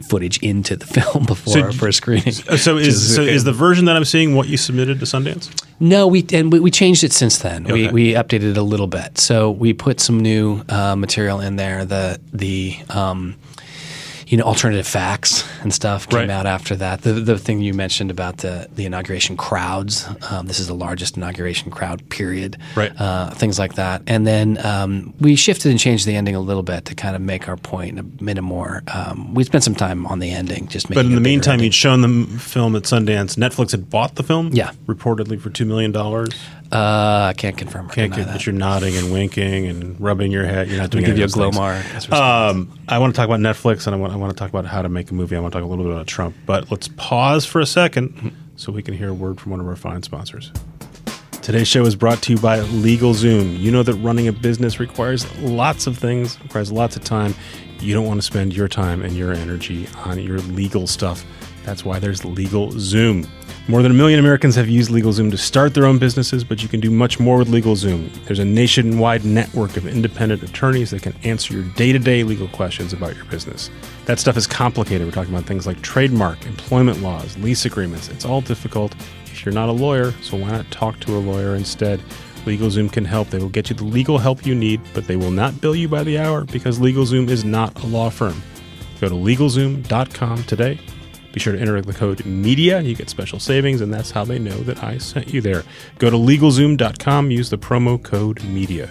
footage 0.06 0.38
into 0.40 0.76
the 0.76 0.86
film 0.96 1.26
before 1.26 1.54
So 1.54 1.62
our 1.62 1.72
first 1.72 1.98
screening. 1.98 2.32
So 2.32 2.76
which 2.76 2.88
is 2.88 3.16
so 3.16 3.22
is 3.22 3.44
the 3.44 3.54
version 3.54 3.86
that 3.86 3.96
I'm 3.96 4.06
seeing 4.06 4.36
what 4.36 4.48
you 4.48 4.58
submitted 4.58 5.00
to 5.00 5.06
Sundance? 5.06 5.50
No, 5.80 6.08
we 6.08 6.26
and 6.34 6.52
we, 6.52 6.60
we 6.60 6.72
changed 6.72 7.04
it 7.04 7.14
since 7.14 7.40
then. 7.40 7.66
Okay. 7.66 7.88
We 7.88 8.12
we 8.12 8.14
updated 8.14 8.52
it 8.52 8.58
a 8.58 8.64
little 8.64 8.88
bit. 8.88 9.18
So 9.18 9.52
we 9.52 9.74
put 9.74 10.00
some 10.00 10.20
new 10.20 10.64
uh, 10.70 10.96
material 10.96 11.40
in 11.40 11.56
there. 11.56 11.86
The 11.86 12.20
the 12.34 12.78
um, 12.90 13.36
you 14.28 14.38
know 14.38 14.44
alternative 14.44 14.86
facts 14.86 15.48
and 15.62 15.74
stuff 15.74 16.08
came 16.10 16.20
Right. 16.20 16.30
out 16.30 16.46
after 16.46 16.76
that. 16.76 17.02
The 17.02 17.14
the 17.14 17.38
thing 17.38 17.62
you 17.62 17.74
mentioned 17.74 18.12
about 18.12 18.38
the 18.38 18.68
the 18.76 18.86
inauguration 18.86 19.38
crowds. 19.38 20.06
Um, 20.30 20.48
this 20.48 20.60
is 20.60 20.68
the 20.68 20.76
largest 20.76 21.16
inauguration 21.18 21.72
crowd 21.72 22.08
period. 22.10 22.58
Right. 22.76 22.92
Uh, 23.00 23.30
things 23.32 23.58
like 23.58 23.76
that. 23.76 24.02
And 24.08 24.28
then 24.28 24.64
um, 24.66 25.14
we 25.20 25.36
shifted 25.36 25.72
and 25.72 25.80
changed 25.80 26.06
the 26.06 26.16
ending 26.16 26.36
a 26.36 26.40
little 26.42 26.64
bit 26.64 26.86
to 26.86 26.96
kind 26.96 27.16
of 27.16 27.22
make 27.22 27.48
our 27.48 27.58
point 27.58 28.00
a 28.00 28.04
bit 28.04 28.42
more. 28.44 28.84
Um, 28.94 29.34
we 29.34 29.44
spent 29.46 29.64
some 29.64 29.76
time 29.76 30.06
on 30.08 30.20
the 30.20 30.30
ending, 30.32 30.68
just 30.68 30.90
making. 30.90 31.04
But 31.04 31.06
in 31.10 31.16
the 31.16 31.22
meantime, 31.22 31.54
ending. 31.54 31.66
you'd 31.66 31.74
shown 31.74 32.02
the 32.02 32.40
film 32.40 32.76
at 32.76 32.84
Sundance. 32.84 33.36
Netflix 33.38 33.72
had 33.72 33.90
bought 33.90 34.16
the 34.16 34.24
film, 34.24 34.50
Yeah. 34.54 34.72
reportedly 34.88 35.40
for 35.40 35.50
two 35.50 35.66
million 35.66 35.92
dollars. 35.92 36.30
Uh, 36.72 37.28
I 37.30 37.34
can't 37.38 37.58
confirm 37.58 37.86
or 37.88 37.90
Can't 37.94 38.14
get, 38.14 38.26
that. 38.26 38.34
but 38.34 38.46
you're 38.46 38.54
nodding 38.54 38.96
and 38.98 39.12
winking 39.12 39.68
and 39.68 40.00
rubbing 40.02 40.32
your 40.32 40.46
head. 40.46 40.68
You're 40.68 40.80
not 40.80 40.90
doing 40.90 41.06
give 41.06 41.18
you 41.18 41.24
a 41.26 41.28
glow 41.30 41.52
things. 41.52 42.10
mark. 42.10 42.12
Um, 42.12 42.78
I 42.90 43.00
want 43.00 43.14
to 43.14 43.18
talk 43.18 43.26
about 43.26 43.40
Netflix 43.40 43.88
and 43.88 43.96
I 43.96 44.00
want, 44.00 44.12
I 44.12 44.18
want 44.18 44.32
to 44.32 44.38
talk 44.38 44.50
about 44.50 44.66
how 44.66 44.82
to 44.82 44.90
make 44.90 45.10
a 45.10 45.14
movie. 45.14 45.36
I 45.36 45.40
want 45.40 45.54
to 45.54 45.60
talk 45.60 45.66
a 45.66 45.70
little 45.70 45.86
bit 45.86 45.94
about 45.94 46.08
Trump. 46.08 46.36
But 46.46 46.70
let's 46.70 46.90
pause 46.90 47.46
for 47.46 47.62
a 47.62 47.66
second 47.66 48.36
so 48.58 48.72
we 48.72 48.82
can 48.84 48.94
hear 48.96 49.10
a 49.10 49.14
word 49.14 49.40
from 49.40 49.52
one 49.52 49.62
of 49.62 49.68
our 49.68 49.76
fine 49.78 50.04
sponsors. 50.04 50.52
Today's 51.42 51.70
show 51.70 51.86
is 51.86 51.96
brought 51.96 52.22
to 52.24 52.34
you 52.34 52.40
by 52.40 52.60
LegalZoom. 52.60 53.58
You 53.58 53.72
know 53.72 53.82
that 53.84 53.94
running 53.94 54.28
a 54.28 54.34
business 54.34 54.82
requires 54.82 55.32
lots 55.40 55.88
of 55.88 55.98
things, 55.98 56.38
requires 56.44 56.72
lots 56.74 56.98
of 56.98 57.06
time. 57.06 57.34
You 57.80 57.94
don't 57.94 58.06
want 58.06 58.18
to 58.18 58.26
spend 58.26 58.54
your 58.54 58.68
time 58.68 59.02
and 59.02 59.14
your 59.16 59.32
energy 59.32 59.88
on 60.04 60.20
your 60.20 60.40
legal 60.40 60.88
stuff. 60.88 61.24
That's 61.64 61.86
why 61.86 62.00
there's 62.00 62.22
LegalZoom. 62.22 63.30
More 63.70 63.82
than 63.82 63.92
a 63.92 63.96
million 63.96 64.18
Americans 64.18 64.56
have 64.56 64.70
used 64.70 64.92
LegalZoom 64.92 65.30
to 65.30 65.38
start 65.38 65.74
their 65.74 65.86
own 65.86 65.98
businesses, 65.98 66.46
but 66.46 66.64
you 66.64 66.70
can 66.70 66.80
do 66.80 66.90
much 66.90 67.20
more 67.20 67.38
with 67.38 67.50
LegalZoom. 67.50 68.24
There's 68.24 68.40
a 68.40 68.46
nationwide 68.46 69.26
network 69.26 69.76
of 69.76 69.86
independent 69.86 70.42
attorneys 70.42 70.92
that 70.92 71.02
can 71.02 71.14
answer 71.26 71.54
your 71.54 71.64
day 71.74 71.92
to 71.92 72.00
day 72.00 72.24
legal 72.24 72.48
questions 72.48 72.94
about 72.94 73.18
your 73.18 73.26
business. 73.26 73.70
That 74.06 74.20
stuff 74.20 74.38
is 74.38 74.48
complicated. 74.48 75.06
We're 75.06 75.12
talking 75.12 75.34
about 75.34 75.46
things 75.46 75.68
like 75.68 75.82
trademark, 75.82 76.46
employment 76.46 77.02
laws, 77.02 77.38
lease 77.40 77.66
agreements. 77.66 78.08
It's 78.08 78.24
all 78.24 78.40
difficult 78.40 78.96
if 79.26 79.46
you're 79.46 79.54
not 79.54 79.68
a 79.68 79.74
lawyer, 79.74 80.14
so 80.22 80.38
why 80.38 80.52
not 80.52 80.72
talk 80.72 81.02
to 81.02 81.18
a 81.18 81.20
lawyer 81.20 81.54
instead? 81.54 82.00
LegalZoom 82.46 82.90
can 82.90 83.04
help. 83.04 83.30
They 83.32 83.40
will 83.40 83.50
get 83.50 83.70
you 83.70 83.76
the 83.76 83.84
legal 83.84 84.18
help 84.18 84.46
you 84.46 84.56
need, 84.56 84.80
but 84.94 85.08
they 85.08 85.18
will 85.18 85.30
not 85.30 85.60
bill 85.60 85.76
you 85.76 85.90
by 85.90 86.06
the 86.06 86.20
hour 86.20 86.46
because 86.46 86.80
LegalZoom 86.80 87.30
is 87.30 87.44
not 87.44 87.78
a 87.84 87.86
law 87.86 88.10
firm. 88.10 88.42
Go 89.02 89.10
to 89.10 89.16
LegalZoom.com 89.16 90.44
today. 90.46 90.80
Be 91.38 91.42
sure 91.42 91.54
to 91.54 91.60
enter 91.60 91.80
the 91.80 91.94
code 91.94 92.18
MEDIA. 92.26 92.84
You 92.84 92.96
get 92.96 93.12
special 93.12 93.40
savings, 93.40 93.80
and 93.80 93.94
that's 93.94 94.10
how 94.10 94.26
they 94.26 94.40
know 94.40 94.58
that 94.62 94.84
I 94.84 94.98
sent 94.98 95.32
you 95.32 95.40
there. 95.40 95.64
Go 96.00 96.10
to 96.10 96.18
LegalZoom.com. 96.18 97.30
Use 97.30 97.52
the 97.52 97.60
promo 97.60 98.02
code 98.02 98.38
MEDIA. 98.38 98.90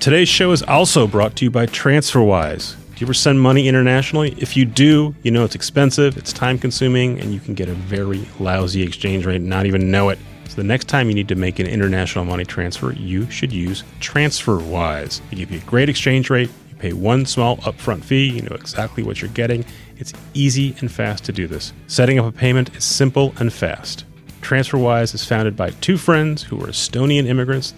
Today's 0.00 0.28
show 0.28 0.50
is 0.50 0.64
also 0.64 1.06
brought 1.06 1.36
to 1.36 1.44
you 1.44 1.50
by 1.52 1.66
TransferWise. 1.66 2.74
Do 2.74 2.98
you 2.98 3.06
ever 3.06 3.14
send 3.14 3.40
money 3.40 3.68
internationally? 3.68 4.34
If 4.36 4.56
you 4.56 4.64
do, 4.64 5.14
you 5.22 5.30
know 5.30 5.44
it's 5.44 5.54
expensive, 5.54 6.18
it's 6.18 6.32
time 6.32 6.58
consuming, 6.58 7.20
and 7.20 7.32
you 7.32 7.38
can 7.38 7.54
get 7.54 7.68
a 7.68 7.74
very 7.74 8.26
lousy 8.40 8.82
exchange 8.82 9.24
rate 9.24 9.36
and 9.36 9.48
not 9.48 9.64
even 9.64 9.92
know 9.92 10.08
it. 10.08 10.18
So 10.48 10.56
the 10.56 10.64
next 10.64 10.88
time 10.88 11.06
you 11.06 11.14
need 11.14 11.28
to 11.28 11.36
make 11.36 11.60
an 11.60 11.68
international 11.68 12.24
money 12.24 12.44
transfer, 12.44 12.94
you 12.94 13.30
should 13.30 13.52
use 13.52 13.84
TransferWise. 14.00 15.20
They 15.30 15.36
give 15.36 15.52
you 15.52 15.60
a 15.60 15.70
great 15.70 15.88
exchange 15.88 16.30
rate. 16.30 16.50
You 16.70 16.74
pay 16.78 16.92
one 16.92 17.26
small 17.26 17.58
upfront 17.58 18.02
fee. 18.02 18.28
You 18.28 18.42
know 18.42 18.56
exactly 18.56 19.04
what 19.04 19.22
you're 19.22 19.30
getting. 19.30 19.64
It's 20.02 20.12
easy 20.34 20.74
and 20.80 20.90
fast 20.90 21.24
to 21.26 21.32
do 21.32 21.46
this. 21.46 21.72
Setting 21.86 22.18
up 22.18 22.26
a 22.26 22.32
payment 22.32 22.74
is 22.74 22.82
simple 22.82 23.32
and 23.38 23.52
fast. 23.52 24.04
TransferWise 24.40 25.14
is 25.14 25.24
founded 25.24 25.54
by 25.54 25.70
two 25.70 25.96
friends 25.96 26.42
who 26.42 26.56
were 26.56 26.66
Estonian 26.66 27.26
immigrants, 27.26 27.72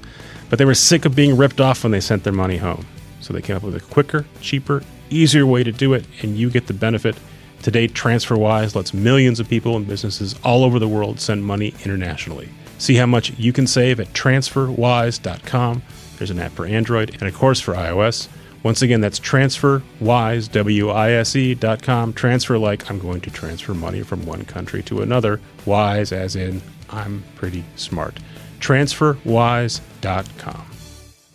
but 0.48 0.58
they 0.58 0.64
were 0.64 0.74
sick 0.74 1.04
of 1.04 1.14
being 1.14 1.36
ripped 1.36 1.60
off 1.60 1.82
when 1.82 1.92
they 1.92 2.00
sent 2.00 2.24
their 2.24 2.32
money 2.32 2.56
home. 2.56 2.86
So 3.20 3.34
they 3.34 3.42
came 3.42 3.56
up 3.56 3.62
with 3.62 3.76
a 3.76 3.80
quicker, 3.80 4.24
cheaper, 4.40 4.82
easier 5.10 5.44
way 5.44 5.64
to 5.64 5.70
do 5.70 5.92
it, 5.92 6.06
and 6.22 6.38
you 6.38 6.48
get 6.48 6.66
the 6.66 6.72
benefit. 6.72 7.14
Today, 7.60 7.88
TransferWise 7.88 8.74
lets 8.74 8.94
millions 8.94 9.38
of 9.38 9.46
people 9.46 9.76
and 9.76 9.86
businesses 9.86 10.34
all 10.42 10.64
over 10.64 10.78
the 10.78 10.88
world 10.88 11.20
send 11.20 11.44
money 11.44 11.74
internationally. 11.84 12.48
See 12.78 12.94
how 12.94 13.04
much 13.04 13.38
you 13.38 13.52
can 13.52 13.66
save 13.66 14.00
at 14.00 14.14
transferwise.com. 14.14 15.82
There's 16.16 16.30
an 16.30 16.38
app 16.38 16.52
for 16.52 16.64
Android 16.64 17.10
and, 17.20 17.24
of 17.24 17.34
course, 17.34 17.60
for 17.60 17.74
iOS. 17.74 18.28
Once 18.64 18.82
again, 18.82 19.00
that's 19.00 19.20
transferwise, 19.20 20.50
W-I-S-E 20.50 21.54
dot 21.54 21.82
com. 21.82 22.12
Transfer 22.12 22.58
like 22.58 22.90
I'm 22.90 22.98
going 22.98 23.20
to 23.20 23.30
transfer 23.30 23.74
money 23.74 24.02
from 24.02 24.26
one 24.26 24.44
country 24.46 24.82
to 24.84 25.02
another. 25.02 25.40
Wise 25.66 26.10
as 26.10 26.34
in 26.34 26.62
I'm 26.90 27.22
pretty 27.36 27.62
smart. 27.76 28.18
Transferwise.com. 28.60 30.64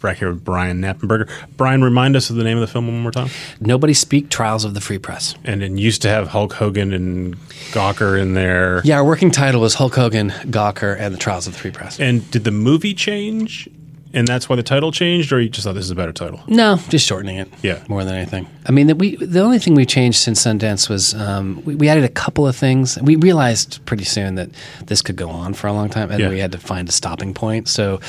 Back 0.01 0.17
here 0.17 0.31
with 0.31 0.45
Brian 0.45 0.81
Knappenberger. 0.81 1.29
Brian, 1.57 1.83
remind 1.83 2.15
us 2.15 2.29
of 2.29 2.37
the 2.37 2.43
name 2.45 2.57
of 2.57 2.61
the 2.61 2.67
film 2.67 2.87
one 2.87 3.01
more 3.01 3.11
time. 3.11 3.27
Nobody 3.59 3.93
speak 3.93 4.29
Trials 4.29 4.63
of 4.63 4.73
the 4.73 4.79
Free 4.81 4.97
Press. 4.97 5.35
And 5.43 5.61
it 5.61 5.73
used 5.73 6.01
to 6.03 6.09
have 6.09 6.29
Hulk 6.29 6.53
Hogan 6.53 6.93
and 6.93 7.35
Gawker 7.73 8.19
in 8.19 8.33
there. 8.33 8.81
Yeah, 8.85 8.95
our 8.95 9.05
working 9.05 9.29
title 9.29 9.59
was 9.59 9.75
Hulk 9.75 9.95
Hogan, 9.95 10.29
Gawker, 10.29 10.97
and 10.97 11.13
the 11.13 11.17
Trials 11.17 11.47
of 11.47 11.53
the 11.53 11.59
Free 11.59 11.71
Press. 11.71 11.99
And 11.99 12.29
did 12.31 12.45
the 12.45 12.51
movie 12.51 12.93
change? 12.93 13.67
And 14.11 14.27
that's 14.27 14.49
why 14.49 14.55
the 14.55 14.63
title 14.63 14.91
changed, 14.91 15.31
or 15.31 15.39
you 15.39 15.49
just 15.49 15.65
thought 15.65 15.75
this 15.75 15.85
is 15.85 15.91
a 15.91 15.95
better 15.95 16.11
title? 16.11 16.41
No, 16.47 16.77
just 16.89 17.05
shortening 17.05 17.37
it. 17.37 17.47
Yeah. 17.61 17.83
more 17.87 18.03
than 18.03 18.15
anything. 18.15 18.47
I 18.65 18.71
mean, 18.71 18.87
the, 18.87 18.95
we 18.95 19.15
the 19.17 19.41
only 19.41 19.59
thing 19.59 19.75
we 19.75 19.85
changed 19.85 20.17
since 20.19 20.43
Sundance 20.43 20.89
was 20.89 21.13
um, 21.13 21.61
we, 21.63 21.75
we 21.75 21.89
added 21.89 22.03
a 22.03 22.09
couple 22.09 22.47
of 22.47 22.55
things. 22.55 22.97
We 23.01 23.15
realized 23.17 23.85
pretty 23.85 24.05
soon 24.05 24.35
that 24.35 24.49
this 24.85 25.01
could 25.03 25.15
go 25.15 25.29
on 25.29 25.53
for 25.53 25.67
a 25.67 25.73
long 25.73 25.89
time, 25.89 26.09
and 26.09 26.19
Yeah. 26.19 26.29
we 26.29 26.39
had 26.39 26.51
to 26.53 26.57
find 26.57 26.89
a 26.89 26.91
stopping 26.91 27.33
point. 27.33 27.67
So. 27.67 27.99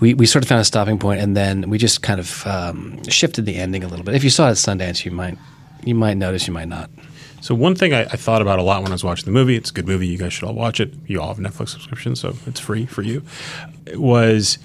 We, 0.00 0.12
we 0.12 0.26
sort 0.26 0.42
of 0.44 0.48
found 0.48 0.60
a 0.60 0.64
stopping 0.64 0.98
point, 0.98 1.20
and 1.20 1.36
then 1.36 1.70
we 1.70 1.78
just 1.78 2.02
kind 2.02 2.18
of 2.18 2.44
um, 2.48 3.02
shifted 3.04 3.46
the 3.46 3.54
ending 3.54 3.84
a 3.84 3.88
little 3.88 4.04
bit. 4.04 4.16
If 4.16 4.24
you 4.24 4.28
saw 4.28 4.48
it 4.48 4.50
at 4.50 4.56
Sundance, 4.56 5.04
you 5.04 5.12
might 5.12 5.38
you 5.84 5.94
might 5.94 6.16
notice, 6.16 6.48
you 6.48 6.52
might 6.52 6.68
not. 6.68 6.90
So 7.40 7.54
one 7.54 7.76
thing 7.76 7.94
I, 7.94 8.00
I 8.02 8.16
thought 8.16 8.42
about 8.42 8.58
a 8.58 8.62
lot 8.62 8.82
when 8.82 8.90
I 8.90 8.94
was 8.96 9.04
watching 9.04 9.24
the 9.24 9.30
movie, 9.30 9.54
it's 9.54 9.70
a 9.70 9.72
good 9.72 9.86
movie. 9.86 10.08
You 10.08 10.18
guys 10.18 10.32
should 10.32 10.44
all 10.48 10.54
watch 10.54 10.80
it. 10.80 10.92
You 11.06 11.20
all 11.22 11.28
have 11.28 11.38
Netflix 11.38 11.68
subscription, 11.70 12.16
so 12.16 12.34
it's 12.44 12.58
free 12.58 12.86
for 12.86 13.02
you. 13.02 13.22
It 13.86 14.00
was 14.00 14.58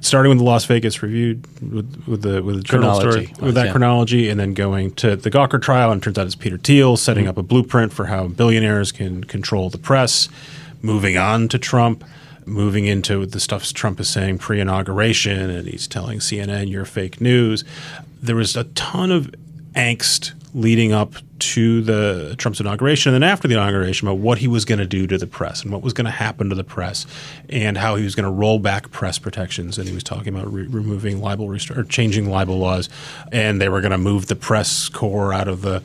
starting 0.00 0.30
with 0.30 0.38
the 0.38 0.44
Las 0.44 0.64
Vegas 0.64 1.02
Review 1.02 1.40
with, 1.60 2.04
with 2.06 2.22
the 2.22 2.42
with 2.42 2.56
the 2.56 2.62
journal 2.62 2.98
Chronology 2.98 3.26
story 3.26 3.46
with 3.46 3.54
that 3.54 3.66
yeah. 3.66 3.72
chronology, 3.72 4.28
and 4.28 4.40
then 4.40 4.54
going 4.54 4.92
to 4.96 5.16
the 5.16 5.30
Gawker 5.30 5.60
trial, 5.60 5.90
and 5.92 6.00
it 6.00 6.04
turns 6.04 6.18
out 6.18 6.26
it's 6.26 6.34
Peter 6.34 6.58
Thiel 6.58 6.96
setting 6.96 7.24
Mm-hmm. 7.24 7.30
up 7.30 7.38
a 7.38 7.42
blueprint 7.42 7.92
for 7.92 8.06
how 8.06 8.28
billionaires 8.28 8.92
can 8.92 9.24
control 9.24 9.68
the 9.70 9.78
press. 9.78 10.28
Moving 10.82 11.16
on 11.16 11.48
to 11.48 11.58
Trump. 11.58 12.04
Moving 12.46 12.86
into 12.86 13.26
the 13.26 13.38
stuff 13.38 13.70
Trump 13.72 14.00
is 14.00 14.08
saying 14.08 14.38
pre 14.38 14.60
inauguration, 14.60 15.50
and 15.50 15.68
he's 15.68 15.86
telling 15.86 16.18
CNN, 16.18 16.70
you're 16.70 16.86
fake 16.86 17.20
news. 17.20 17.64
There 18.22 18.34
was 18.36 18.56
a 18.56 18.64
ton 18.64 19.12
of 19.12 19.32
angst 19.74 20.32
leading 20.54 20.92
up 20.92 21.14
to 21.38 21.80
the 21.82 22.34
Trump's 22.38 22.60
inauguration 22.60 23.14
and 23.14 23.22
then 23.22 23.30
after 23.30 23.48
the 23.48 23.54
inauguration 23.54 24.06
about 24.06 24.18
what 24.18 24.38
he 24.38 24.48
was 24.48 24.64
going 24.64 24.78
to 24.78 24.86
do 24.86 25.06
to 25.06 25.16
the 25.16 25.26
press 25.26 25.62
and 25.62 25.72
what 25.72 25.80
was 25.80 25.92
going 25.92 26.04
to 26.04 26.10
happen 26.10 26.48
to 26.48 26.54
the 26.54 26.64
press 26.64 27.06
and 27.48 27.78
how 27.78 27.96
he 27.96 28.04
was 28.04 28.14
going 28.14 28.24
to 28.24 28.30
roll 28.30 28.58
back 28.58 28.90
press 28.90 29.18
protections 29.18 29.78
and 29.78 29.88
he 29.88 29.94
was 29.94 30.02
talking 30.02 30.34
about 30.34 30.52
re- 30.52 30.66
removing 30.66 31.20
libel 31.20 31.48
restri- 31.48 31.76
or 31.76 31.84
changing 31.84 32.28
libel 32.28 32.58
laws 32.58 32.88
and 33.32 33.60
they 33.60 33.68
were 33.68 33.80
going 33.80 33.92
to 33.92 33.98
move 33.98 34.26
the 34.26 34.36
press 34.36 34.88
corps 34.88 35.32
out 35.32 35.48
of 35.48 35.62
the 35.62 35.82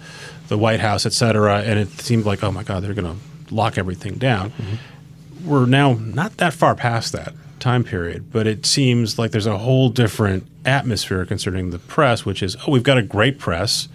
the 0.48 0.58
White 0.58 0.80
House, 0.80 1.06
et 1.06 1.14
cetera. 1.14 1.62
And 1.62 1.80
it 1.80 1.90
seemed 2.00 2.26
like, 2.26 2.44
oh 2.44 2.52
my 2.52 2.64
God, 2.64 2.84
they're 2.84 2.94
going 2.94 3.18
to 3.18 3.54
lock 3.54 3.78
everything 3.78 4.16
down. 4.16 4.52
Mm-hmm. 4.52 5.50
We're 5.50 5.66
now 5.66 5.94
not 5.94 6.38
that 6.38 6.54
far 6.54 6.76
past 6.76 7.12
that 7.14 7.34
time 7.60 7.84
period, 7.84 8.32
but 8.32 8.48
it 8.48 8.66
seems 8.66 9.18
like 9.20 9.32
there's 9.32 9.46
a 9.46 9.58
whole 9.58 9.90
different 9.90 10.48
atmosphere 10.66 11.26
concerning 11.26 11.70
the 11.70 11.80
press, 11.80 12.26
which 12.26 12.42
is, 12.42 12.56
oh, 12.68 12.72
we've 12.72 12.84
got 12.84 12.98
a 12.98 13.04
great 13.04 13.40
press. 13.40 13.88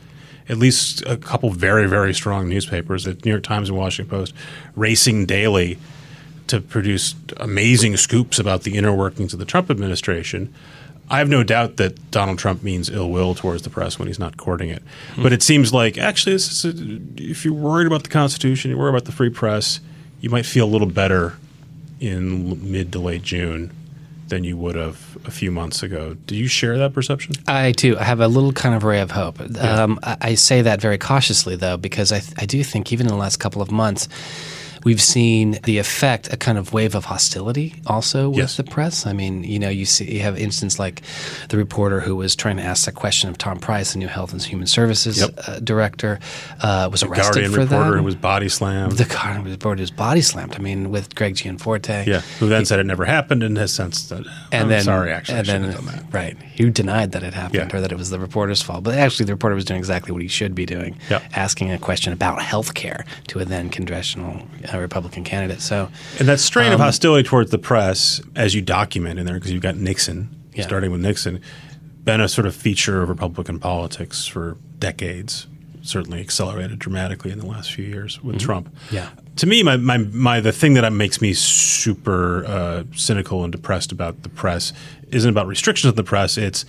At 0.51 0.59
least 0.59 1.03
a 1.07 1.17
couple 1.17 1.51
very, 1.51 1.87
very 1.87 2.13
strong 2.13 2.49
newspapers, 2.49 3.05
the 3.05 3.15
New 3.25 3.31
York 3.31 3.45
Times 3.45 3.69
and 3.69 3.79
Washington 3.79 4.11
Post, 4.11 4.35
racing 4.75 5.27
daily 5.27 5.79
to 6.49 6.61
produce 6.61 7.15
amazing 7.37 7.97
scoops 7.97 8.39
about 8.39 8.65
the 8.65 8.77
inner 8.77 8.93
workings 8.93 9.33
of 9.33 9.39
the 9.39 9.45
Trump 9.45 9.71
administration. 9.71 10.53
I 11.09 11.19
have 11.19 11.29
no 11.29 11.45
doubt 11.45 11.77
that 11.77 12.11
Donald 12.11 12.39
Trump 12.39 12.63
means 12.63 12.91
ill 12.91 13.11
will 13.11 13.35
towards 13.35 13.63
the 13.63 13.71
press 13.71 13.99
when 13.99 14.09
he's 14.09 14.19
not 14.19 14.37
courting 14.37 14.71
it. 14.71 14.83
Hmm. 15.15 15.23
But 15.23 15.33
it 15.33 15.43
seems 15.43 15.73
like 15.73 15.97
actually, 15.97 16.33
this 16.33 16.65
is 16.65 16.65
a, 16.65 17.01
if 17.17 17.45
you're 17.45 17.55
worried 17.55 17.87
about 17.87 18.03
the 18.03 18.09
Constitution, 18.09 18.71
you're 18.71 18.79
worried 18.79 18.91
about 18.91 19.05
the 19.05 19.13
free 19.13 19.31
press, 19.31 19.81
you 20.21 20.31
might 20.31 20.47
feel 20.47 20.67
a 20.67 20.71
little 20.71 20.89
better 20.89 21.37
in 22.01 22.71
mid 22.71 22.93
to 22.93 22.99
late 22.99 23.23
June 23.23 23.71
than 24.31 24.43
you 24.45 24.57
would 24.57 24.75
have 24.75 25.19
a 25.27 25.31
few 25.31 25.51
months 25.51 25.83
ago. 25.83 26.15
Do 26.27 26.35
you 26.35 26.49
share 26.49 26.79
that 26.79 26.95
perception? 26.95 27.35
I 27.47 27.73
do. 27.73 27.97
I 27.99 28.05
have 28.05 28.21
a 28.21 28.29
little 28.29 28.53
kind 28.53 28.75
of 28.75 28.83
ray 28.83 29.01
of 29.01 29.11
hope. 29.11 29.41
Um, 29.61 30.01
I, 30.03 30.17
I 30.21 30.35
say 30.35 30.63
that 30.63 30.81
very 30.81 30.99
cautiously, 30.99 31.57
though, 31.57 31.77
because 31.77 32.11
I, 32.13 32.21
th- 32.21 32.35
I 32.39 32.47
do 32.47 32.65
think 32.65 32.93
even 32.93 33.07
in 33.07 33.13
the 33.13 33.19
last 33.19 33.37
couple 33.37 33.61
of 33.61 33.71
months, 33.71 34.09
we've 34.85 35.01
seen 35.03 35.59
the 35.65 35.79
effect, 35.79 36.33
a 36.33 36.37
kind 36.37 36.59
of 36.59 36.73
wave 36.73 36.95
of 36.95 37.05
hostility 37.07 37.75
also 37.87 38.29
with 38.31 38.39
Yes. 38.39 38.57
the 38.57 38.65
press. 38.65 39.07
I 39.07 39.13
mean, 39.13 39.45
you 39.45 39.59
know, 39.59 39.69
you 39.69 39.85
see, 39.85 40.13
you 40.15 40.21
have 40.21 40.39
instance 40.39 40.79
like 40.79 41.03
the 41.49 41.57
reporter 41.57 42.01
who 42.01 42.17
was 42.17 42.35
trying 42.37 42.57
to 42.57 42.63
ask 42.63 42.89
a 42.89 42.93
question 42.93 43.29
of 43.31 43.39
Tom 43.39 43.59
Price, 43.59 43.93
the 43.93 43.99
new 43.99 44.09
Health 44.09 44.33
and 44.33 44.43
Human 44.43 44.67
Services 44.67 45.21
Yep. 45.21 45.31
uh, 45.47 45.59
director, 45.61 46.19
uh, 46.61 46.89
was 46.91 47.03
arrested 47.03 47.35
Guardian 47.35 47.53
for 47.53 47.61
reporter 47.61 47.91
that. 47.93 47.97
who 47.99 48.03
was 48.05 48.15
body 48.17 48.49
slammed. 48.49 48.93
the 48.93 49.05
Guardian 49.05 49.45
reporter 49.45 49.81
was 49.83 49.91
body 49.91 50.21
slammed. 50.23 50.55
I 50.57 50.59
mean, 50.59 50.91
with 50.91 51.15
Greg 51.15 51.35
Gianforte. 51.37 52.05
yeah, 52.07 52.21
who 52.39 52.49
then 52.49 52.65
said 52.65 52.79
it 52.79 52.87
never 52.87 53.05
happened 53.05 53.43
and 53.43 53.57
has 53.59 53.73
since 53.73 54.01
said, 54.03 54.25
and 54.53 54.63
I'm 54.65 54.69
then 54.69 54.85
sorry, 54.85 55.13
actually, 55.13 55.39
and 55.39 55.47
then 55.47 55.63
shouldn't 55.63 55.85
have 55.87 55.95
done 55.95 56.05
that. 56.11 56.15
right, 56.15 56.37
he 56.55 56.69
denied 56.71 57.13
that 57.13 57.23
it 57.23 57.35
happened 57.35 57.71
Yeah. 57.73 57.77
or 57.77 57.81
that 57.81 57.93
it 57.93 57.99
was 57.99 58.11
the 58.11 58.19
reporter's 58.19 58.63
fault. 58.63 58.85
But 58.85 58.97
actually, 58.97 59.27
the 59.27 59.33
reporter 59.35 59.55
was 59.55 59.65
doing 59.65 59.79
exactly 59.79 60.13
what 60.13 60.23
he 60.23 60.29
should 60.29 60.55
be 60.55 60.67
doing, 60.67 60.97
Yep. 61.11 61.23
asking 61.35 61.71
a 61.73 61.79
question 61.79 62.13
about 62.13 62.43
health 62.43 62.75
care 62.75 63.05
to 63.29 63.39
a 63.41 63.45
then 63.45 63.69
congressional 63.69 64.43
uh, 64.70 64.70
Republican 64.79 65.25
candidate. 65.25 65.61
So 65.61 65.89
And 66.19 66.29
that 66.29 66.41
strain 66.41 66.69
of 66.73 66.81
Um, 66.81 66.87
hostility 66.87 67.27
towards 67.27 67.51
the 67.51 67.59
press, 67.59 68.21
as 68.37 68.55
you 68.55 68.63
document 68.63 69.19
in 69.19 69.27
there, 69.27 69.35
because 69.35 69.51
you've 69.53 69.63
got 69.63 69.77
Nixon, 69.77 70.29
Yeah. 70.55 70.65
starting 70.65 70.91
with 70.93 71.01
Nixon, 71.01 71.41
been 72.05 72.21
a 72.21 72.29
sort 72.29 72.47
of 72.47 72.55
feature 72.55 73.03
of 73.03 73.09
Republican 73.09 73.59
politics 73.59 74.27
for 74.27 74.57
decades. 74.79 75.47
certainly 75.83 76.21
accelerated 76.21 76.79
dramatically 76.79 77.31
in 77.31 77.39
the 77.39 77.47
last 77.47 77.73
few 77.73 77.85
years 77.87 78.23
with 78.23 78.39
Trump. 78.39 78.69
Yeah. 78.91 79.09
To 79.37 79.47
me, 79.47 79.63
my, 79.63 79.79
my, 79.79 79.97
my 79.97 80.39
the 80.39 80.53
thing 80.53 80.75
that 80.75 80.93
makes 80.93 81.23
me 81.23 81.33
super 81.33 82.45
uh, 82.47 82.83
cynical 82.95 83.45
and 83.45 83.51
depressed 83.51 83.91
about 83.91 84.23
the 84.23 84.29
press 84.29 84.75
isn't 85.11 85.31
about 85.31 85.47
restrictions 85.47 85.89
of 85.89 85.97
the 85.97 86.05
press. 86.05 86.37
It's 86.37 86.67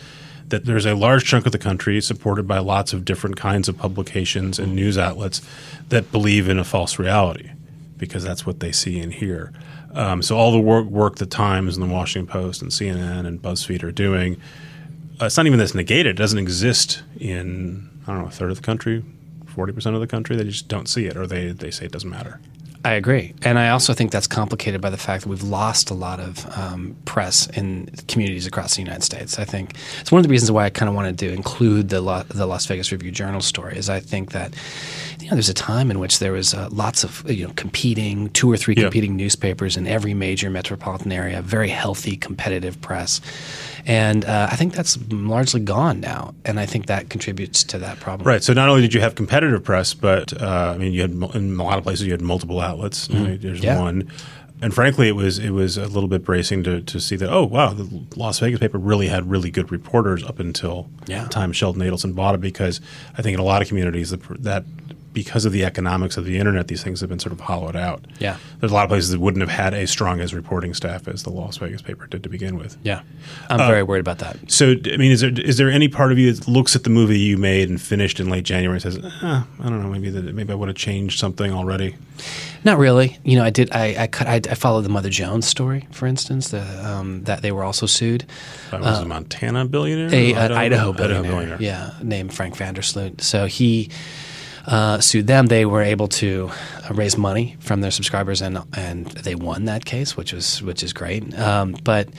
that 0.48 0.64
there's 0.64 0.86
a 0.86 0.96
large 0.96 1.26
chunk 1.26 1.46
of 1.46 1.52
the 1.52 1.58
country 1.58 2.00
supported 2.00 2.48
by 2.48 2.60
lots 2.60 2.94
of 2.94 3.04
different 3.04 3.36
kinds 3.36 3.68
of 3.68 3.78
publications 3.78 4.58
and 4.60 4.74
news 4.76 4.98
outlets 4.98 5.42
that 5.90 6.10
believe 6.14 6.48
in 6.48 6.58
a 6.58 6.64
false 6.64 6.98
reality 6.98 7.50
because 8.02 8.24
that's 8.24 8.46
what 8.48 8.60
they 8.60 8.72
see 8.72 9.00
and 9.00 9.14
hear. 9.14 9.54
Um, 9.94 10.24
so 10.24 10.36
all 10.36 10.52
the 10.52 10.60
work, 10.60 10.88
work 10.88 11.18
the 11.18 11.26
Times 11.28 11.78
and 11.78 11.88
the 11.88 11.94
Washington 11.94 12.30
Post 12.30 12.62
and 12.62 12.72
CNN 12.72 13.28
and 13.28 13.40
BuzzFeed 13.40 13.84
are 13.84 13.92
doing, 13.92 14.42
uh, 15.22 15.26
it's 15.26 15.38
not 15.38 15.46
even 15.46 15.60
that's 15.60 15.76
negated. 15.76 16.08
It 16.08 16.18
doesn't 16.18 16.40
exist 16.40 17.04
in 17.20 17.90
I 18.08 18.14
don't 18.14 18.24
know 18.24 18.28
a 18.28 18.32
third 18.32 18.50
of 18.50 18.58
the 18.58 18.64
country, 18.64 19.06
forty 19.46 19.72
percent 19.72 19.94
of 19.96 20.02
the 20.02 20.08
country. 20.08 20.36
They 20.36 20.46
just 20.46 20.68
don't 20.68 20.90
see 20.90 21.06
it, 21.06 21.16
or 21.16 21.28
they 21.28 21.52
they 21.52 21.70
say 21.70 21.86
it 21.86 21.92
doesn't 21.92 22.10
matter. 22.10 22.42
I 22.84 22.94
agree, 22.94 23.36
and 23.44 23.60
I 23.60 23.70
also 23.70 23.94
think 23.94 24.12
that's 24.12 24.26
complicated 24.26 24.82
by 24.82 24.90
the 24.90 24.98
fact 24.98 25.24
that 25.24 25.30
we've 25.30 25.44
lost 25.44 25.92
a 25.92 25.94
lot 25.94 26.20
of 26.20 26.58
um, 26.58 26.96
press 27.06 27.46
in 27.50 27.86
communities 28.08 28.48
across 28.48 28.76
the 28.76 28.82
United 28.82 29.04
States. 29.04 29.38
I 29.38 29.46
think 29.46 29.76
it's 30.00 30.12
one 30.12 30.18
of 30.18 30.24
the 30.24 30.30
reasons 30.30 30.50
why 30.52 30.66
I 30.66 30.72
kind 30.72 30.90
of 30.90 30.96
wanted 30.96 31.20
to 31.20 31.32
include 31.32 31.90
the 31.90 32.02
Lo- 32.02 32.24
the 32.24 32.48
Las 32.48 32.66
Vegas 32.66 32.92
Review 32.92 33.12
Journal 33.12 33.42
story. 33.42 33.78
Is 33.78 33.88
I 33.88 34.00
think 34.00 34.32
that 34.32 34.56
you 35.22 35.30
know 35.30 35.36
there's 35.36 35.50
a 35.50 35.54
time 35.54 35.92
in 35.92 36.00
which 36.00 36.20
there 36.20 36.32
was 36.34 36.54
uh, 36.54 36.68
lots 36.72 37.04
of 37.04 37.24
you 37.30 37.48
know 37.48 37.54
competing 37.56 38.30
two 38.32 38.52
or 38.52 38.58
three 38.58 38.74
Yeah. 38.76 38.84
competing 38.84 39.16
newspapers 39.16 39.78
in 39.78 39.88
every 39.88 40.14
major 40.14 40.50
metropolitan 40.50 41.12
area, 41.12 41.42
very 41.42 41.70
healthy 41.70 42.18
competitive 42.18 42.80
press, 42.82 43.22
and 43.86 44.26
uh, 44.26 44.48
I 44.52 44.56
think 44.56 44.74
that's 44.74 44.98
largely 45.12 45.60
gone 45.62 46.00
now, 46.00 46.34
and 46.46 46.60
I 46.60 46.66
think 46.66 46.88
that 46.88 47.10
contributes 47.10 47.64
to 47.66 47.80
that 47.80 48.00
problem. 48.00 48.28
Right. 48.28 48.44
So 48.44 48.54
not 48.54 48.70
only 48.70 48.82
did 48.82 48.94
you 48.94 49.02
have 49.02 49.16
competitive 49.16 49.64
press, 49.64 49.94
but 49.94 50.40
uh, 50.42 50.74
I 50.76 50.78
mean, 50.78 50.94
you 50.94 51.02
had 51.02 51.12
in 51.36 51.60
a 51.60 51.64
lot 51.64 51.78
of 51.78 51.84
places 51.84 52.06
you 52.06 52.12
had 52.12 52.22
multiple 52.22 52.60
outlets. 52.60 53.10
Now 53.10 53.24
There's 53.26 53.62
Mm-hmm. 53.62 53.64
Yeah. 53.64 53.80
one, 53.80 54.12
and 54.64 54.74
frankly, 54.74 55.08
it 55.08 55.16
was 55.16 55.40
it 55.40 55.50
was 55.52 55.78
a 55.78 55.88
little 55.88 56.08
bit 56.08 56.24
bracing 56.24 56.64
to, 56.64 56.82
to 56.82 57.00
see 57.00 57.16
that. 57.16 57.30
Oh 57.32 57.44
wow, 57.46 57.74
the 57.74 57.88
Las 58.16 58.40
Vegas 58.40 58.60
paper 58.60 58.78
really 58.78 59.08
had 59.08 59.30
really 59.30 59.50
good 59.52 59.72
reporters 59.72 60.24
up 60.24 60.40
until 60.40 60.88
Yeah. 61.08 61.24
the 61.24 61.30
time 61.30 61.52
Sheldon 61.52 61.82
Adelson 61.82 62.14
bought 62.16 62.36
it. 62.36 62.42
Because 62.42 62.80
I 63.18 63.22
think 63.24 63.34
in 63.34 63.40
a 63.40 63.44
lot 63.44 63.62
of 63.62 63.68
communities 63.68 64.12
that, 64.12 64.22
that 64.44 64.64
because 65.14 65.46
of 65.46 65.52
the 65.52 65.66
economics 65.66 66.16
of 66.18 66.26
the 66.26 66.38
internet, 66.40 66.68
these 66.68 66.84
things 66.84 67.02
have 67.02 67.10
been 67.10 67.20
sort 67.20 67.34
of 67.34 67.40
hollowed 67.42 67.76
out. 67.76 68.06
Yeah. 68.20 68.38
There's 68.60 68.72
a 68.72 68.76
lot 68.76 68.84
of 68.84 68.90
places 68.90 69.10
that 69.12 69.20
wouldn't 69.20 69.42
have 69.42 69.50
had 69.50 69.74
as 69.74 69.90
strong 69.92 70.20
as 70.22 70.34
reporting 70.34 70.74
staff 70.74 71.08
as 71.08 71.24
the 71.24 71.30
Las 71.30 71.58
Vegas 71.58 71.82
paper 71.82 72.08
did 72.08 72.24
to 72.24 72.30
begin 72.30 72.58
with. 72.58 72.78
Yeah, 72.84 73.02
I'm 73.50 73.60
Uh, 73.60 73.68
very 73.68 73.84
worried 73.84 74.00
about 74.00 74.20
that. 74.20 74.38
So, 74.52 74.72
I 74.86 74.98
mean, 74.98 75.12
is 75.12 75.22
there 75.22 75.32
is 75.32 75.58
there 75.58 75.70
any 75.70 75.88
part 75.88 76.12
of 76.12 76.18
you 76.20 76.32
that 76.34 76.48
looks 76.48 76.76
at 76.76 76.84
the 76.84 76.90
movie 76.90 77.20
you 77.20 77.38
made 77.38 77.70
and 77.70 77.82
finished 77.82 78.20
in 78.20 78.30
late 78.30 78.44
January 78.46 78.76
and 78.76 78.82
says, 78.82 78.98
eh, 78.98 79.12
"I 79.24 79.44
don't 79.64 79.82
know, 79.82 79.90
maybe 79.90 80.10
that 80.10 80.34
maybe 80.34 80.52
I 80.52 80.56
would 80.56 80.70
have 80.70 80.78
changed 80.78 81.20
something 81.20 81.52
already"? 81.54 81.96
Not 82.64 82.78
really. 82.78 83.18
You 83.24 83.38
know, 83.38 83.44
I 83.44 83.50
did. 83.50 83.72
I 83.72 84.04
I, 84.04 84.08
cut, 84.08 84.28
I, 84.28 84.36
I 84.36 84.56
followed 84.56 84.84
the 84.84 84.90
Mother 84.90 85.10
Jones 85.10 85.48
story, 85.48 85.88
for 85.92 86.06
instance, 86.06 86.50
the, 86.50 86.62
um, 86.88 87.24
that 87.24 87.42
they 87.42 87.52
were 87.52 87.64
also 87.64 87.86
sued. 87.88 88.26
I 88.72 88.80
was 88.80 89.00
a 89.00 89.06
Montana 89.06 89.66
billionaire, 89.66 90.08
Uh, 90.08 90.12
A, 90.14 90.34
Or 90.34 90.38
Idaho, 90.38 90.56
Idaho 90.60 90.94
billionaire, 90.94 91.24
billionaire. 91.32 91.58
yeah, 91.60 91.92
named 92.04 92.34
Frank 92.34 92.56
Vandersloot. 92.56 93.22
So 93.22 93.48
he 93.48 93.90
uh, 94.68 95.00
sued 95.00 95.28
them. 95.28 95.48
They 95.48 95.66
were 95.66 95.82
able 95.82 96.08
to 96.08 96.52
uh, 96.90 96.94
raise 96.94 97.18
money 97.18 97.58
from 97.60 97.82
their 97.82 97.92
subscribers, 97.92 98.42
and 98.42 98.60
and 98.74 99.08
they 99.08 99.36
won 99.36 99.66
that 99.66 99.86
case, 99.86 100.18
which 100.18 100.34
was 100.34 100.62
which 100.62 100.84
is 100.84 100.94
great. 100.94 101.38
Um, 101.38 101.76
but 101.84 102.10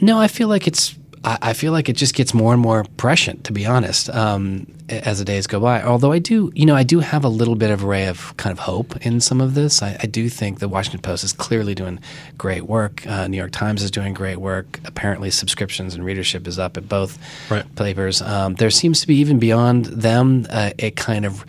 no, 0.00 0.18
I 0.18 0.28
feel 0.28 0.48
like 0.48 0.66
it's. 0.66 0.94
I 1.24 1.38
I 1.42 1.52
feel 1.54 1.72
like 1.72 1.88
it 1.88 1.96
just 1.96 2.14
gets 2.14 2.34
more 2.34 2.52
and 2.52 2.60
more 2.62 2.84
prescient, 2.96 3.44
to 3.44 3.52
be 3.52 3.64
honest, 3.66 4.10
um, 4.10 4.66
as 4.88 5.18
the 5.18 5.24
days 5.24 5.46
go 5.46 5.58
by. 5.60 5.82
Although 5.82 6.12
I 6.12 6.18
do, 6.18 6.52
you 6.54 6.66
know, 6.66 6.74
I 6.76 6.82
do 6.82 7.00
have 7.00 7.24
a 7.24 7.28
little 7.28 7.54
bit 7.56 7.70
of 7.70 7.82
a 7.82 7.86
ray 7.86 8.06
of 8.06 8.36
kind 8.36 8.52
of 8.52 8.58
hope 8.58 8.96
in 9.06 9.20
some 9.20 9.40
of 9.40 9.54
this. 9.54 9.82
I, 9.82 9.96
I 10.02 10.06
do 10.06 10.28
think 10.28 10.58
the 10.58 10.68
Washington 10.68 11.00
Post 11.00 11.24
is 11.24 11.32
clearly 11.32 11.74
doing 11.74 11.98
great 12.36 12.64
work. 12.64 13.06
Uh, 13.06 13.26
New 13.28 13.36
York 13.38 13.52
Times 13.52 13.82
is 13.82 13.90
doing 13.90 14.12
great 14.14 14.36
work. 14.38 14.80
Apparently, 14.84 15.30
subscriptions 15.30 15.94
and 15.94 16.04
readership 16.04 16.46
is 16.46 16.58
up 16.58 16.76
at 16.76 16.88
both 16.88 17.18
Right. 17.50 17.64
papers. 17.76 18.20
Um, 18.20 18.54
there 18.56 18.70
seems 18.70 19.00
to 19.00 19.06
be 19.06 19.16
even 19.16 19.38
beyond 19.38 19.86
them 19.86 20.46
uh, 20.50 20.70
a 20.78 20.90
kind 20.92 21.24
of 21.24 21.44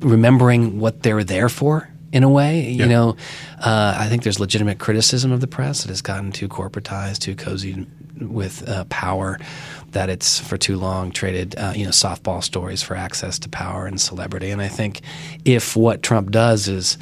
remembering 0.00 0.80
what 0.80 1.02
they're 1.02 1.24
there 1.24 1.48
for. 1.48 1.88
In 2.12 2.24
a 2.24 2.28
way, 2.28 2.68
you 2.70 2.86
know, 2.86 3.16
uh, 3.60 3.96
I 3.96 4.08
think 4.08 4.24
there's 4.24 4.40
legitimate 4.40 4.80
criticism 4.80 5.30
of 5.30 5.40
the 5.40 5.46
press. 5.46 5.84
It 5.84 5.90
has 5.90 6.02
gotten 6.02 6.32
too 6.32 6.48
corporatized, 6.48 7.20
too 7.20 7.36
cozy 7.36 7.86
with 8.20 8.68
uh, 8.68 8.84
power. 8.86 9.38
That 9.92 10.08
it's 10.08 10.38
for 10.38 10.56
too 10.56 10.76
long 10.76 11.12
traded, 11.12 11.56
uh, 11.56 11.72
you 11.76 11.84
know, 11.84 11.90
softball 11.90 12.42
stories 12.42 12.82
for 12.82 12.96
access 12.96 13.38
to 13.40 13.48
power 13.48 13.86
and 13.86 14.00
celebrity. 14.00 14.50
And 14.50 14.60
I 14.60 14.68
think 14.68 15.02
if 15.44 15.76
what 15.76 16.02
Trump 16.02 16.30
does 16.30 16.66
is 16.66 16.98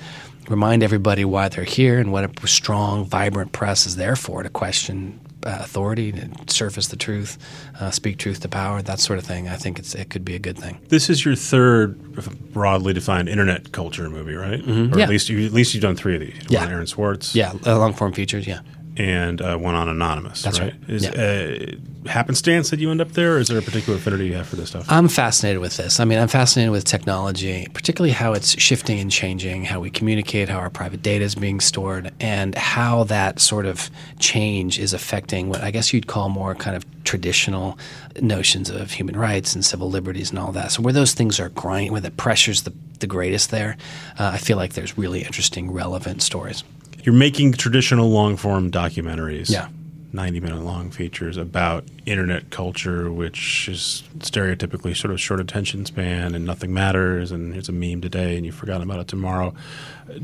remind 0.49 0.83
everybody 0.83 1.25
why 1.25 1.49
they're 1.49 1.65
here 1.65 1.99
and 1.99 2.13
what 2.13 2.25
a 2.25 2.47
strong, 2.47 3.05
vibrant 3.05 3.53
press 3.53 3.87
is 3.87 3.97
there 3.97 4.17
for 4.17 4.43
to 4.43 4.49
question 4.49 5.21
authority, 5.45 6.13
to 6.13 6.29
surface 6.49 6.89
the 6.89 6.97
truth, 6.97 7.39
uh, 7.81 7.91
speak 7.91 8.19
truth 8.19 8.41
to 8.41 8.49
power, 8.49 8.83
that 8.83 8.99
sort 9.01 9.19
of 9.19 9.25
thing. 9.25 9.49
I 9.49 9.57
think 9.57 9.79
it's 9.79 9.95
it 9.95 10.11
could 10.11 10.25
be 10.25 10.35
a 10.35 10.39
good 10.39 10.59
thing. 10.59 10.79
This 10.89 11.09
is 11.09 11.25
your 11.25 11.35
third 11.37 12.53
broadly 12.53 12.93
defined 12.93 13.29
internet 13.29 13.73
culture 13.73 14.09
movie, 14.11 14.35
right? 14.35 14.61
Or 14.61 14.63
Mm-hmm. 14.63 14.99
Yeah. 14.99 15.05
at 15.05 15.11
least 15.11 15.29
you, 15.29 15.45
at 15.47 15.53
least 15.53 15.75
you've 15.75 15.83
done 15.83 15.97
three 15.97 16.15
of 16.15 16.21
these. 16.21 16.35
You 16.35 16.59
Yeah. 16.59 16.69
Aaron 16.69 16.87
Swartz, 16.87 17.35
Yeah, 17.35 17.53
uh, 17.67 17.79
long 17.79 17.93
form 17.95 18.13
features. 18.13 18.47
Yeah. 18.47 18.61
And 18.99 19.41
uh, 19.41 19.57
one 19.57 19.75
on 19.75 19.89
Anonymous. 19.89 20.43
That's 20.43 20.59
right. 20.61 20.73
right. 20.81 20.91
Is 20.91 21.05
Yeah. 21.05 21.11
uh, 21.13 22.09
happenstance 22.09 22.71
that 22.71 22.81
you 22.81 22.91
end 22.91 23.01
up 23.01 23.13
there, 23.13 23.35
or 23.37 23.39
is 23.39 23.49
there 23.49 23.59
a 23.59 23.63
particular 23.63 23.99
affinity 23.99 24.27
you 24.27 24.35
have 24.35 24.47
for 24.49 24.57
this 24.57 24.71
stuff? 24.71 24.87
I'm 24.89 25.09
fascinated 25.09 25.61
with 25.61 25.77
this. 25.77 26.01
I 26.01 26.05
mean, 26.05 26.19
I'm 26.19 26.29
fascinated 26.29 26.73
with 26.73 26.85
technology, 26.85 27.67
particularly 27.75 28.13
how 28.13 28.33
it's 28.33 28.59
shifting 28.61 28.99
and 28.99 29.11
changing, 29.11 29.65
how 29.65 29.81
we 29.81 29.91
communicate, 29.91 30.49
how 30.49 30.59
our 30.59 30.71
private 30.71 31.03
data 31.03 31.25
is 31.25 31.35
being 31.35 31.61
stored, 31.61 32.13
and 32.21 32.55
how 32.55 33.05
that 33.05 33.41
sort 33.41 33.67
of 33.67 33.91
change 34.19 34.79
is 34.79 34.93
affecting 34.93 35.49
what 35.49 35.63
I 35.63 35.71
guess 35.71 35.93
you'd 35.93 36.07
call 36.07 36.29
more 36.29 36.55
kind 36.55 36.77
of 36.77 36.85
traditional 37.05 37.79
notions 38.21 38.69
of 38.71 38.91
human 38.91 39.17
rights 39.17 39.55
and 39.55 39.65
civil 39.65 39.91
liberties 39.91 40.31
and 40.31 40.39
all 40.39 40.53
that. 40.53 40.73
So 40.73 40.83
where 40.83 40.93
those 40.93 41.15
things 41.15 41.39
are 41.41 41.51
grinding, 41.51 41.93
where 41.93 42.01
the 42.01 42.11
pressure's 42.11 42.63
the, 42.63 42.73
the 43.01 43.07
greatest 43.07 43.51
there, 43.51 43.77
uh, 44.19 44.31
I 44.35 44.39
feel 44.39 44.57
like 44.57 44.73
there's 44.75 44.99
really 44.99 45.23
interesting, 45.23 45.71
relevant 45.71 46.23
stories. 46.23 46.65
You're 47.05 47.15
making 47.15 47.53
traditional 47.53 48.11
long 48.11 48.37
form 48.37 48.71
documentaries. 48.71 49.51
Yeah. 49.51 49.69
90 50.11 50.41
minute 50.41 50.63
long 50.63 50.91
features 50.91 51.37
about 51.37 51.85
internet 52.07 52.49
culture, 52.51 53.13
which 53.13 53.69
is 53.69 54.03
stereotypically 54.19 54.97
sort 54.97 55.13
of 55.13 55.21
short 55.21 55.39
attention 55.39 55.85
span 55.85 56.35
and 56.35 56.47
nothing 56.47 56.73
matters, 56.73 57.31
and 57.31 57.55
it's 57.55 57.69
a 57.69 57.73
meme 57.73 58.01
today 58.01 58.37
and 58.37 58.47
you've 58.47 58.55
forgotten 58.55 58.83
about 58.83 59.01
it 59.01 59.09
tomorrow. 59.09 59.55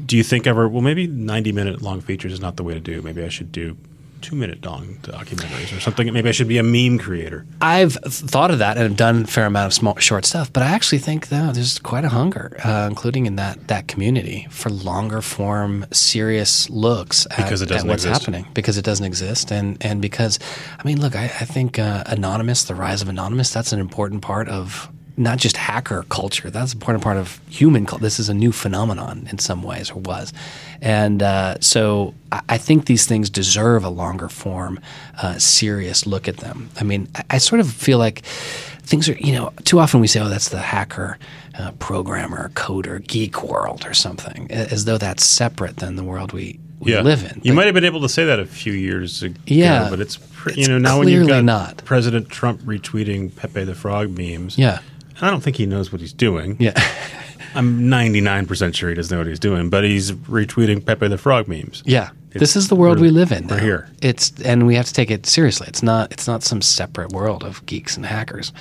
Do 0.07 0.17
you 0.17 0.23
think 0.23 0.47
ever, 0.47 0.67
well, 0.69 0.81
maybe 0.81 1.07
90 1.07 1.53
minute 1.53 1.83
long 1.83 2.01
features 2.01 2.33
is 2.33 2.41
not 2.41 2.57
the 2.57 2.63
way 2.63 2.73
to 2.73 2.81
do? 2.81 3.03
Maybe 3.03 3.23
I 3.23 3.29
should 3.29 3.53
do 3.53 3.77
two 4.21 4.37
minute 4.37 4.65
long 4.65 4.97
documentaries 5.03 5.77
or 5.77 5.81
something. 5.81 6.13
Maybe 6.13 6.29
I 6.29 6.33
should 6.33 6.49
be 6.49 6.59
a 6.59 6.63
meme 6.63 6.99
creator. 6.99 7.47
I've 7.61 7.95
thought 7.95 8.51
of 8.51 8.59
that 8.59 8.77
and 8.77 8.85
have 8.85 8.97
done 8.97 9.25
a 9.25 9.27
fair 9.27 9.47
amount 9.47 9.67
of 9.67 9.75
small, 9.75 9.97
short 9.97 10.25
stuff, 10.25 10.53
but 10.53 10.63
I 10.63 10.67
actually 10.67 10.99
think 10.99 11.29
that 11.29 11.55
there's 11.55 11.79
quite 11.79 12.05
a 12.05 12.09
hunger, 12.09 12.57
uh, 12.65 12.87
including 12.89 13.27
in 13.27 13.37
that 13.37 13.69
that 13.69 13.89
community, 13.89 14.47
for 14.51 14.71
longer 14.71 15.21
form, 15.21 15.87
serious 15.93 16.69
looks 16.71 17.27
at, 17.31 17.41
at 17.41 17.85
what's 17.85 18.05
exist. 18.05 18.07
happening. 18.07 18.47
Because 18.55 18.79
it 18.79 18.85
doesn't 18.85 19.07
exist, 19.07 19.51
and 19.51 19.77
and 19.81 20.01
because, 20.01 20.39
I 20.79 20.85
mean, 20.85 21.01
look, 21.01 21.17
I, 21.17 21.25
I 21.25 21.45
think 21.45 21.79
uh, 21.79 22.05
anonymous, 22.07 22.65
the 22.65 22.75
rise 22.75 23.03
of 23.03 23.09
anonymous, 23.09 23.53
that's 23.53 23.73
an 23.73 23.81
important 23.81 24.23
part 24.23 24.49
of 24.49 24.91
not 25.17 25.39
just 25.39 25.57
hacker 25.57 26.05
culture. 26.09 26.51
That's 26.51 26.73
an 26.73 26.79
important 26.79 27.05
part 27.05 27.17
of 27.17 27.41
human 27.49 27.87
culture. 27.87 28.03
This 28.03 28.19
is 28.19 28.29
a 28.29 28.35
new 28.35 28.51
phenomenon 28.53 29.29
in 29.31 29.39
some 29.39 29.63
ways, 29.63 29.91
or 29.91 30.01
was, 30.01 30.33
and 30.81 31.23
uh, 31.23 31.57
so 31.61 32.15
I, 32.33 32.41
I 32.49 32.59
think 32.59 32.87
these 32.87 33.07
things 33.07 33.31
deserve 33.31 33.85
a 33.85 33.91
longer 33.91 34.29
form, 34.29 34.81
uh, 35.23 35.39
serious 35.39 36.07
look 36.07 36.27
at 36.29 36.39
them. 36.39 36.69
I 36.81 36.85
mean, 36.85 37.09
I, 37.15 37.23
I 37.31 37.39
sort 37.39 37.61
of 37.61 37.71
feel 37.73 37.99
like 37.99 38.21
things 38.83 39.09
are, 39.09 39.15
you 39.15 39.33
know, 39.33 39.53
too 39.65 39.79
often 39.79 40.01
we 40.01 40.07
say, 40.07 40.21
oh, 40.21 40.29
that's 40.29 40.49
the 40.51 40.59
hacker, 40.59 41.17
uh, 41.59 41.71
programmer, 41.79 42.51
coder, 42.51 43.05
geek 43.07 43.43
world 43.45 43.87
or 43.87 43.95
something, 43.95 44.51
as 44.51 44.85
though 44.85 44.99
that's 44.99 45.25
separate 45.25 45.77
than 45.77 45.95
the 45.97 46.05
world 46.05 46.33
we, 46.33 46.59
we 46.81 46.99
live 47.01 47.23
in. 47.25 47.41
You 47.45 47.53
But- 47.53 47.57
might 47.57 47.67
have 47.67 47.75
been 47.75 47.85
able 47.85 48.01
to 48.03 48.09
say 48.09 48.25
that 48.25 48.41
a 48.41 48.47
few 48.47 48.73
years 48.73 49.23
ago. 49.23 49.37
Yeah. 49.47 49.89
But 49.89 50.01
it's, 50.01 50.17
pre- 50.17 50.55
you 50.55 50.67
know, 50.69 50.79
now 50.79 50.99
when 50.99 51.09
you've 51.09 51.29
got 51.29 51.45
not. 51.45 51.83
President 51.85 52.29
Trump 52.29 52.61
retweeting 52.63 53.35
Pepe 53.35 53.63
the 53.65 53.75
Frog 53.77 54.11
memes. 54.19 54.59
yeah. 54.59 54.81
I 55.21 55.31
don't 55.31 55.43
think 55.43 55.57
he 55.57 55.67
knows 55.67 55.93
what 55.93 56.01
he's 56.01 56.13
doing. 56.13 56.57
Yeah. 56.59 56.73
I'm 57.55 57.83
99% 57.83 58.75
sure 58.75 58.89
he 58.89 58.97
doesn't 58.97 59.15
know 59.15 59.21
what 59.21 59.29
he's 59.29 59.39
doing, 59.39 59.71
but 59.71 59.85
he's 59.85 60.11
retweeting 60.13 60.85
Pepe 60.85 61.07
the 61.07 61.19
Frog 61.19 61.47
memes. 61.47 61.83
Yeah, 61.87 62.11
this 62.41 62.57
is 62.57 62.69
the 62.69 62.77
world 62.77 63.01
we 63.01 63.11
live 63.11 63.33
in. 63.33 63.47
we're 63.47 63.61
here. 63.61 63.89
It's 64.03 64.33
and 64.43 64.67
we 64.67 64.75
have 64.75 64.87
to 64.87 64.93
take 64.93 65.11
it 65.11 65.27
seriously. 65.27 65.67
It's 65.69 65.83
not. 65.83 66.13
It's 66.13 66.27
not 66.27 66.43
some 66.43 66.61
separate 66.63 67.13
world 67.13 67.45
of 67.45 67.65
geeks 67.67 67.97
and 67.97 68.05
hackers. 68.05 68.53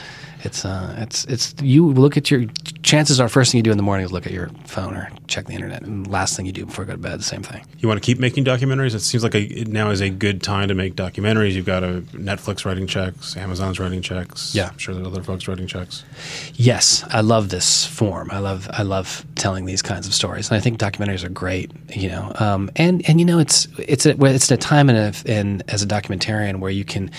It's 0.43 0.65
uh. 0.65 0.95
It's 0.97 1.25
it's 1.25 1.55
you 1.61 1.91
look 1.91 2.17
at 2.17 2.29
your 2.29 2.45
chances 2.83 3.19
are 3.19 3.29
first 3.29 3.51
thing 3.51 3.59
you 3.59 3.63
do 3.63 3.71
in 3.71 3.77
the 3.77 3.83
morning 3.83 4.05
is 4.05 4.11
look 4.11 4.25
at 4.25 4.33
your 4.33 4.49
phone 4.65 4.93
or 4.95 5.09
check 5.27 5.45
the 5.45 5.53
internet, 5.53 5.81
and 5.83 6.05
last 6.07 6.35
thing 6.35 6.45
you 6.45 6.51
do 6.51 6.65
before 6.65 6.83
you 6.83 6.87
go 6.87 6.93
to 6.93 6.97
bed, 6.97 7.19
the 7.19 7.23
same 7.23 7.41
thing. 7.41 7.65
You 7.79 7.87
want 7.87 8.01
to 8.01 8.05
keep 8.05 8.19
making 8.19 8.45
documentaries? 8.45 8.93
It 8.93 8.99
seems 8.99 9.23
like 9.23 9.35
a, 9.35 9.41
it 9.41 9.67
now 9.67 9.89
is 9.89 10.01
a 10.01 10.09
good 10.09 10.43
time 10.43 10.67
to 10.67 10.75
make 10.75 10.95
documentaries. 10.95 11.53
You've 11.53 11.65
got 11.65 11.83
a 11.83 12.01
Netflix 12.13 12.65
writing 12.65 12.87
checks, 12.87 13.35
Amazon's 13.37 13.79
writing 13.79 14.01
checks. 14.01 14.53
Yeah. 14.53 14.69
I'm 14.69 14.77
sure 14.77 14.93
there's 14.93 15.07
other 15.07 15.23
folks 15.23 15.47
writing 15.47 15.67
checks. 15.67 16.03
Yes, 16.55 17.03
I 17.09 17.21
love 17.21 17.49
this 17.49 17.85
form. 17.85 18.29
I 18.31 18.39
love 18.39 18.69
I 18.71 18.83
love 18.83 19.25
telling 19.35 19.65
these 19.65 19.81
kinds 19.81 20.07
of 20.07 20.13
stories, 20.13 20.49
and 20.49 20.57
I 20.57 20.59
think 20.59 20.77
documentaries 20.79 21.23
are 21.23 21.29
great. 21.29 21.71
You 21.89 22.09
know, 22.09 22.31
um, 22.39 22.69
and 22.75 23.07
and 23.07 23.19
you 23.19 23.25
know 23.25 23.39
it's 23.39 23.62
it's 23.77 24.05
a, 24.05 24.15
it's 24.25 24.51
a 24.51 24.57
time 24.57 24.89
in, 24.89 24.95
a, 24.95 25.13
in 25.25 25.63
as 25.67 25.83
a 25.83 25.87
documentarian 25.87 26.59
where 26.59 26.71
you 26.71 26.85
can 26.85 27.11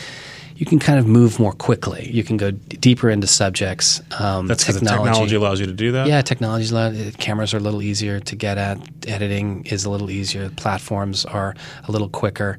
you 0.56 0.64
can 0.64 0.78
kind 0.78 0.98
of 0.98 1.06
move 1.06 1.40
more 1.40 1.52
quickly. 1.52 2.08
You 2.12 2.22
can 2.22 2.36
go 2.36 2.52
d- 2.52 2.76
deeper 2.76 3.10
into 3.10 3.26
subjects. 3.26 4.00
Um, 4.18 4.46
That's 4.46 4.62
because 4.62 4.80
the 4.80 4.86
technology 4.86 5.34
allows 5.34 5.58
you 5.58 5.66
to 5.66 5.72
do 5.72 5.92
that. 5.92 6.06
Yeah, 6.06 6.22
technology's 6.22 6.70
a 6.70 6.74
lot. 6.74 6.92
uh, 6.94 7.10
Cameras 7.18 7.52
are 7.54 7.56
a 7.56 7.60
little 7.60 7.82
easier 7.82 8.20
to 8.20 8.36
get 8.36 8.56
at. 8.56 8.78
Editing 9.08 9.66
is 9.66 9.84
a 9.84 9.90
little 9.90 10.10
easier. 10.10 10.50
Platforms 10.50 11.24
are 11.24 11.56
a 11.88 11.92
little 11.92 12.08
quicker. 12.08 12.58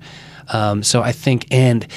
Um, 0.50 0.84
so 0.84 1.02
I 1.02 1.12
think, 1.12 1.48
and 1.52 1.88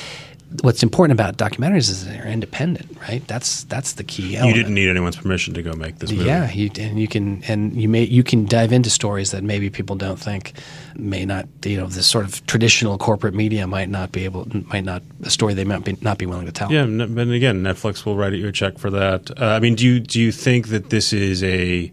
what's 0.62 0.82
important 0.82 1.18
about 1.18 1.36
documentaries 1.36 1.90
is 1.90 2.06
they're 2.06 2.26
independent, 2.26 2.96
right? 3.02 3.26
That's 3.26 3.64
that's 3.64 3.92
the 3.92 4.04
key. 4.04 4.36
You 4.36 4.54
didn't 4.54 4.74
need 4.74 4.88
anyone's 4.88 5.16
permission 5.16 5.54
to 5.54 5.62
go 5.62 5.72
make 5.74 5.98
this 5.98 6.10
movie. 6.10 6.24
Yeah, 6.24 6.50
you, 6.50 6.70
and 6.78 6.98
you 6.98 7.06
can 7.06 7.42
and 7.44 7.74
you 7.74 7.88
may 7.88 8.04
you 8.04 8.22
can 8.22 8.46
dive 8.46 8.72
into 8.72 8.90
stories 8.90 9.30
that 9.32 9.44
maybe 9.44 9.68
people 9.68 9.96
don't 9.96 10.18
think 10.18 10.54
may 10.96 11.24
not 11.24 11.46
you 11.64 11.76
know 11.76 11.86
this 11.86 12.06
sort 12.06 12.24
of 12.24 12.44
traditional 12.46 12.96
corporate 12.98 13.34
media 13.34 13.66
might 13.66 13.88
not 13.88 14.10
be 14.10 14.24
able 14.24 14.46
might 14.72 14.84
not 14.84 15.02
a 15.22 15.30
story 15.30 15.54
they 15.54 15.64
might 15.64 15.84
be 15.84 15.96
not 16.00 16.18
be 16.18 16.26
willing 16.26 16.46
to 16.46 16.52
tell. 16.52 16.72
Yeah, 16.72 16.86
but 16.86 17.28
again, 17.28 17.62
Netflix 17.62 18.06
will 18.06 18.16
write 18.16 18.32
you 18.32 18.48
a 18.48 18.52
check 18.52 18.78
for 18.78 18.90
that. 18.90 19.30
Uh, 19.38 19.46
I 19.46 19.60
mean, 19.60 19.74
do 19.74 19.86
you 19.86 20.00
do 20.00 20.20
you 20.20 20.32
think 20.32 20.68
that 20.68 20.90
this 20.90 21.12
is 21.12 21.42
a 21.42 21.92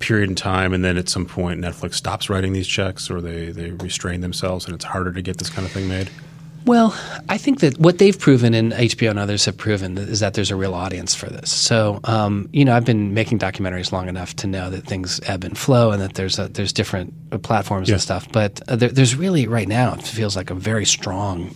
period 0.00 0.28
in 0.28 0.34
time, 0.36 0.72
and 0.72 0.84
then 0.84 0.96
at 0.96 1.08
some 1.08 1.26
point 1.26 1.60
Netflix 1.60 1.94
stops 1.94 2.30
writing 2.30 2.52
these 2.52 2.68
checks, 2.68 3.08
or 3.10 3.20
they 3.20 3.50
they 3.50 3.70
restrain 3.70 4.20
themselves, 4.20 4.64
and 4.66 4.74
it's 4.74 4.84
harder 4.84 5.12
to 5.12 5.22
get 5.22 5.38
this 5.38 5.50
kind 5.50 5.64
of 5.64 5.72
thing 5.72 5.88
made? 5.88 6.10
Well, 6.64 6.94
I 7.30 7.38
think 7.38 7.60
that 7.60 7.78
what 7.78 7.96
they've 7.98 8.18
proven, 8.18 8.52
and 8.52 8.72
HBO 8.72 9.10
and 9.10 9.18
others 9.18 9.46
have 9.46 9.56
proven, 9.56 9.96
is 9.96 10.20
that 10.20 10.34
there's 10.34 10.50
a 10.50 10.56
real 10.56 10.74
audience 10.74 11.14
for 11.14 11.26
this. 11.30 11.50
So, 11.50 12.00
um, 12.04 12.48
you 12.52 12.64
know, 12.64 12.74
I've 12.76 12.84
been 12.84 13.14
making 13.14 13.38
documentaries 13.38 13.90
long 13.90 14.06
enough 14.08 14.36
to 14.36 14.46
know 14.46 14.68
that 14.68 14.84
things 14.84 15.18
ebb 15.26 15.44
and 15.44 15.56
flow, 15.56 15.92
and 15.92 16.02
that 16.02 16.14
there's 16.14 16.38
a, 16.38 16.48
there's 16.48 16.72
different 16.74 17.14
uh, 17.32 17.38
platforms 17.38 17.88
Yeah. 17.88 17.94
and 17.94 18.02
stuff. 18.02 18.30
But 18.32 18.60
uh, 18.68 18.76
there, 18.76 18.90
there's 18.90 19.14
really 19.16 19.46
right 19.46 19.68
now 19.68 19.94
it 19.94 20.02
feels 20.02 20.36
like 20.36 20.50
a 20.50 20.54
very 20.54 20.84
strong 20.84 21.54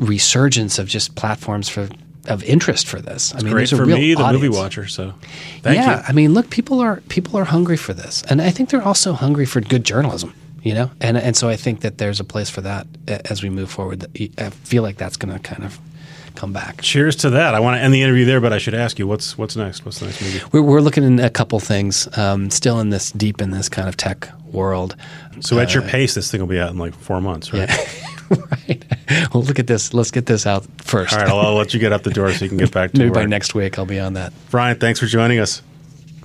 resurgence 0.00 0.78
of 0.78 0.86
just 0.88 1.14
platforms 1.14 1.68
for 1.68 1.88
of 2.28 2.42
interest 2.42 2.88
for 2.88 3.00
this. 3.00 3.32
I 3.34 3.38
mean, 3.38 3.52
Great 3.52 3.70
there's 3.70 3.72
a 3.72 3.76
for 3.76 3.84
real 3.84 3.96
me, 3.98 4.14
the 4.14 4.20
movie 4.32 4.48
audience. 4.48 4.56
watcher. 4.56 4.86
So, 4.88 5.14
thank 5.62 5.76
yeah, 5.76 5.98
you. 5.98 6.04
I 6.08 6.12
mean, 6.12 6.34
look, 6.34 6.50
people 6.50 6.80
are 6.80 7.00
people 7.08 7.38
are 7.38 7.44
hungry 7.44 7.76
for 7.76 7.94
this, 7.94 8.22
and 8.28 8.42
I 8.42 8.50
think 8.50 8.70
they're 8.70 8.82
also 8.82 9.12
hungry 9.12 9.46
for 9.46 9.60
good 9.60 9.84
journalism. 9.84 10.34
You 10.66 10.74
know, 10.74 10.90
and 11.00 11.16
and 11.16 11.36
so 11.36 11.48
I 11.48 11.54
think 11.54 11.82
that 11.82 11.98
there's 11.98 12.18
a 12.18 12.24
place 12.24 12.50
for 12.50 12.60
that 12.62 12.88
as 13.06 13.40
we 13.40 13.50
move 13.50 13.70
forward. 13.70 14.04
I 14.36 14.50
feel 14.50 14.82
like 14.82 14.96
that's 14.96 15.16
going 15.16 15.32
to 15.32 15.38
kind 15.38 15.62
of 15.62 15.78
come 16.34 16.52
back. 16.52 16.82
Cheers 16.82 17.14
to 17.16 17.30
that. 17.30 17.54
I 17.54 17.60
want 17.60 17.76
to 17.76 17.80
end 17.80 17.94
the 17.94 18.02
interview 18.02 18.24
there, 18.24 18.40
but 18.40 18.52
I 18.52 18.58
should 18.58 18.74
ask 18.74 18.98
you 18.98 19.06
what's 19.06 19.38
what's 19.38 19.54
next. 19.54 19.84
What's 19.84 20.00
the 20.00 20.06
next 20.06 20.20
movie? 20.20 20.40
We're, 20.50 20.62
we're 20.62 20.80
looking 20.80 21.20
at 21.20 21.24
a 21.24 21.30
couple 21.30 21.60
things, 21.60 22.08
um, 22.18 22.50
still 22.50 22.80
in 22.80 22.90
this 22.90 23.12
deep 23.12 23.40
in 23.40 23.52
this 23.52 23.68
kind 23.68 23.88
of 23.88 23.96
tech 23.96 24.28
world. 24.50 24.96
So, 25.38 25.56
at 25.60 25.72
your 25.72 25.84
pace, 25.84 26.14
this 26.14 26.32
thing 26.32 26.40
will 26.40 26.48
be 26.48 26.58
out 26.58 26.72
in 26.72 26.78
like 26.78 26.94
four 26.94 27.20
months, 27.20 27.52
right? 27.52 27.68
Yeah, 27.68 28.36
right. 28.68 28.84
Well, 29.32 29.44
look 29.44 29.60
at 29.60 29.68
this. 29.68 29.94
Let's 29.94 30.10
get 30.10 30.26
this 30.26 30.48
out 30.48 30.66
first. 30.78 31.12
All 31.12 31.20
right, 31.20 31.28
I'll, 31.28 31.38
I'll 31.38 31.54
let 31.54 31.74
you 31.74 31.78
get 31.78 31.92
out 31.92 32.02
the 32.02 32.10
door 32.10 32.32
so 32.32 32.44
you 32.44 32.48
can 32.48 32.58
get 32.58 32.72
back 32.72 32.90
to 32.90 32.98
Maybe 32.98 33.10
work. 33.10 33.14
by 33.14 33.26
next 33.26 33.54
week 33.54 33.78
I'll 33.78 33.86
be 33.86 34.00
on 34.00 34.14
that. 34.14 34.32
Brian, 34.50 34.80
thanks 34.80 34.98
for 34.98 35.06
joining 35.06 35.38
us. 35.38 35.62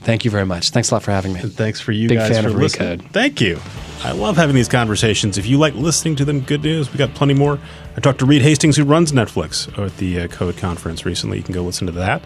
Thank 0.01 0.25
you 0.25 0.31
very 0.31 0.45
much. 0.45 0.71
Thanks 0.71 0.89
a 0.89 0.95
lot 0.95 1.03
for 1.03 1.11
having 1.11 1.33
me. 1.33 1.41
And 1.41 1.53
thanks 1.53 1.79
for 1.79 1.91
you 1.91 2.09
Big 2.09 2.17
guys 2.17 2.31
fan 2.31 2.43
for 2.43 2.49
of 2.49 2.55
listening. 2.55 2.99
Recode. 2.99 3.11
Thank 3.11 3.39
you. 3.39 3.59
I 4.03 4.13
love 4.13 4.35
having 4.35 4.55
these 4.55 4.67
conversations. 4.67 5.37
If 5.37 5.45
you 5.45 5.59
like 5.59 5.75
listening 5.75 6.15
to 6.15 6.25
them, 6.25 6.41
good 6.41 6.63
news. 6.63 6.91
We 6.91 6.97
got 6.97 7.13
plenty 7.13 7.35
more. 7.35 7.59
I 7.95 7.99
talked 7.99 8.17
to 8.19 8.25
Reed 8.25 8.41
Hastings, 8.41 8.75
who 8.75 8.83
runs 8.83 9.11
Netflix, 9.11 9.67
at 9.77 9.95
the 9.97 10.21
uh, 10.21 10.27
Code 10.27 10.57
conference 10.57 11.05
recently. 11.05 11.37
You 11.37 11.43
can 11.43 11.53
go 11.53 11.61
listen 11.61 11.85
to 11.85 11.93
that. 11.93 12.23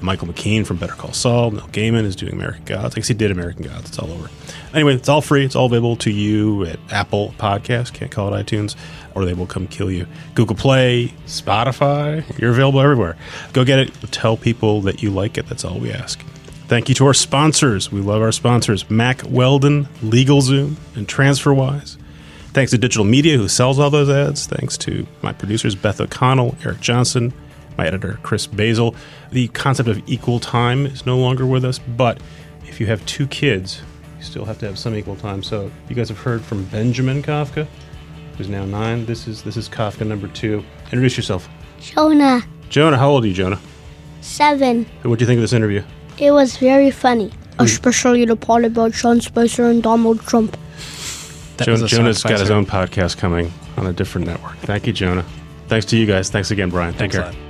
Michael 0.00 0.26
McKean 0.26 0.66
from 0.66 0.78
Better 0.78 0.94
Call 0.94 1.12
Saul. 1.12 1.52
Neil 1.52 1.68
Gaiman 1.68 2.02
is 2.02 2.16
doing 2.16 2.32
American 2.32 2.64
Gods. 2.64 2.94
I 2.94 2.96
guess 2.96 3.06
he 3.06 3.14
did 3.14 3.30
American 3.30 3.66
Gods. 3.66 3.90
It's 3.90 3.98
all 4.00 4.10
over. 4.10 4.28
Anyway, 4.74 4.94
it's 4.94 5.08
all 5.08 5.20
free. 5.20 5.44
It's 5.44 5.54
all 5.54 5.66
available 5.66 5.94
to 5.96 6.10
you 6.10 6.64
at 6.64 6.80
Apple 6.90 7.34
Podcasts. 7.38 7.92
Can't 7.92 8.10
call 8.10 8.34
it 8.34 8.44
iTunes, 8.46 8.74
or 9.14 9.24
they 9.24 9.34
will 9.34 9.46
come 9.46 9.68
kill 9.68 9.92
you. 9.92 10.06
Google 10.34 10.56
Play, 10.56 11.14
Spotify. 11.26 12.24
You're 12.38 12.50
available 12.50 12.80
everywhere. 12.80 13.16
Go 13.52 13.64
get 13.64 13.78
it. 13.78 13.94
Tell 14.10 14.36
people 14.36 14.80
that 14.82 15.04
you 15.04 15.10
like 15.10 15.38
it. 15.38 15.46
That's 15.46 15.64
all 15.64 15.78
we 15.78 15.92
ask. 15.92 16.20
Thank 16.68 16.88
you 16.88 16.94
to 16.96 17.06
our 17.06 17.14
sponsors. 17.14 17.92
We 17.92 18.00
love 18.00 18.22
our 18.22 18.32
sponsors 18.32 18.88
Mack 18.90 19.22
Weldon, 19.28 19.86
LegalZoom, 20.00 20.76
and 20.96 21.06
TransferWise. 21.06 21.98
Thanks 22.54 22.70
to 22.72 22.78
Digital 22.78 23.04
Media, 23.04 23.36
who 23.36 23.48
sells 23.48 23.78
all 23.78 23.90
those 23.90 24.08
ads. 24.08 24.46
Thanks 24.46 24.76
to 24.78 25.06
my 25.22 25.32
producers, 25.32 25.74
Beth 25.74 26.00
O'Connell, 26.00 26.56
Eric 26.64 26.80
Johnson, 26.80 27.32
my 27.76 27.86
editor, 27.86 28.18
Chris 28.22 28.46
Basil. 28.46 28.94
The 29.30 29.48
concept 29.48 29.88
of 29.88 30.02
equal 30.08 30.38
time 30.40 30.86
is 30.86 31.04
no 31.06 31.18
longer 31.18 31.46
with 31.46 31.64
us, 31.64 31.78
but 31.78 32.20
if 32.66 32.80
you 32.80 32.86
have 32.86 33.04
two 33.06 33.26
kids, 33.26 33.82
you 34.18 34.24
still 34.24 34.44
have 34.44 34.58
to 34.58 34.66
have 34.66 34.78
some 34.78 34.94
equal 34.94 35.16
time. 35.16 35.42
So 35.42 35.70
you 35.88 35.94
guys 35.96 36.08
have 36.08 36.18
heard 36.18 36.42
from 36.42 36.64
Benjamin 36.66 37.22
Kafka, 37.22 37.66
who's 38.36 38.48
now 38.48 38.64
nine. 38.64 39.04
This 39.04 39.26
is 39.26 39.42
this 39.42 39.56
is 39.56 39.68
Kafka 39.68 40.06
number 40.06 40.28
two. 40.28 40.64
Introduce 40.84 41.16
yourself. 41.16 41.48
Jonah, 41.80 42.42
Jonah, 42.68 42.96
how 42.96 43.10
old 43.10 43.24
are 43.24 43.28
you, 43.28 43.34
Jonah? 43.34 43.60
seven. 44.20 44.86
What 45.02 45.18
do 45.18 45.22
you 45.22 45.26
think 45.26 45.38
of 45.38 45.42
this 45.42 45.52
interview? 45.52 45.82
It 46.22 46.30
was 46.30 46.56
very 46.56 46.92
funny. 46.92 47.32
Especially 47.58 48.22
hmm. 48.22 48.28
the 48.28 48.36
part 48.36 48.64
about 48.64 48.94
Sean 48.94 49.20
Spicer 49.20 49.64
and 49.64 49.82
Donald 49.82 50.20
Trump. 50.20 50.56
That 51.56 51.66
Jo- 51.66 51.72
was 51.72 51.82
a 51.82 51.88
Jonah's 51.88 52.20
Sean 52.20 52.30
got 52.30 52.40
his 52.40 52.50
own 52.50 52.64
podcast 52.64 53.18
coming 53.18 53.52
on 53.76 53.86
a 53.86 53.92
different 53.92 54.28
network. 54.28 54.56
Thank 54.58 54.86
you, 54.86 54.92
Jonah. 54.92 55.24
Thanks 55.66 55.86
to 55.86 55.96
you 55.96 56.06
guys. 56.06 56.30
Thanks 56.30 56.52
again, 56.52 56.70
Brian. 56.70 56.94
Thanks 56.94 57.16
Take 57.16 57.24
a 57.24 57.30
care. 57.30 57.32
lot. 57.32 57.41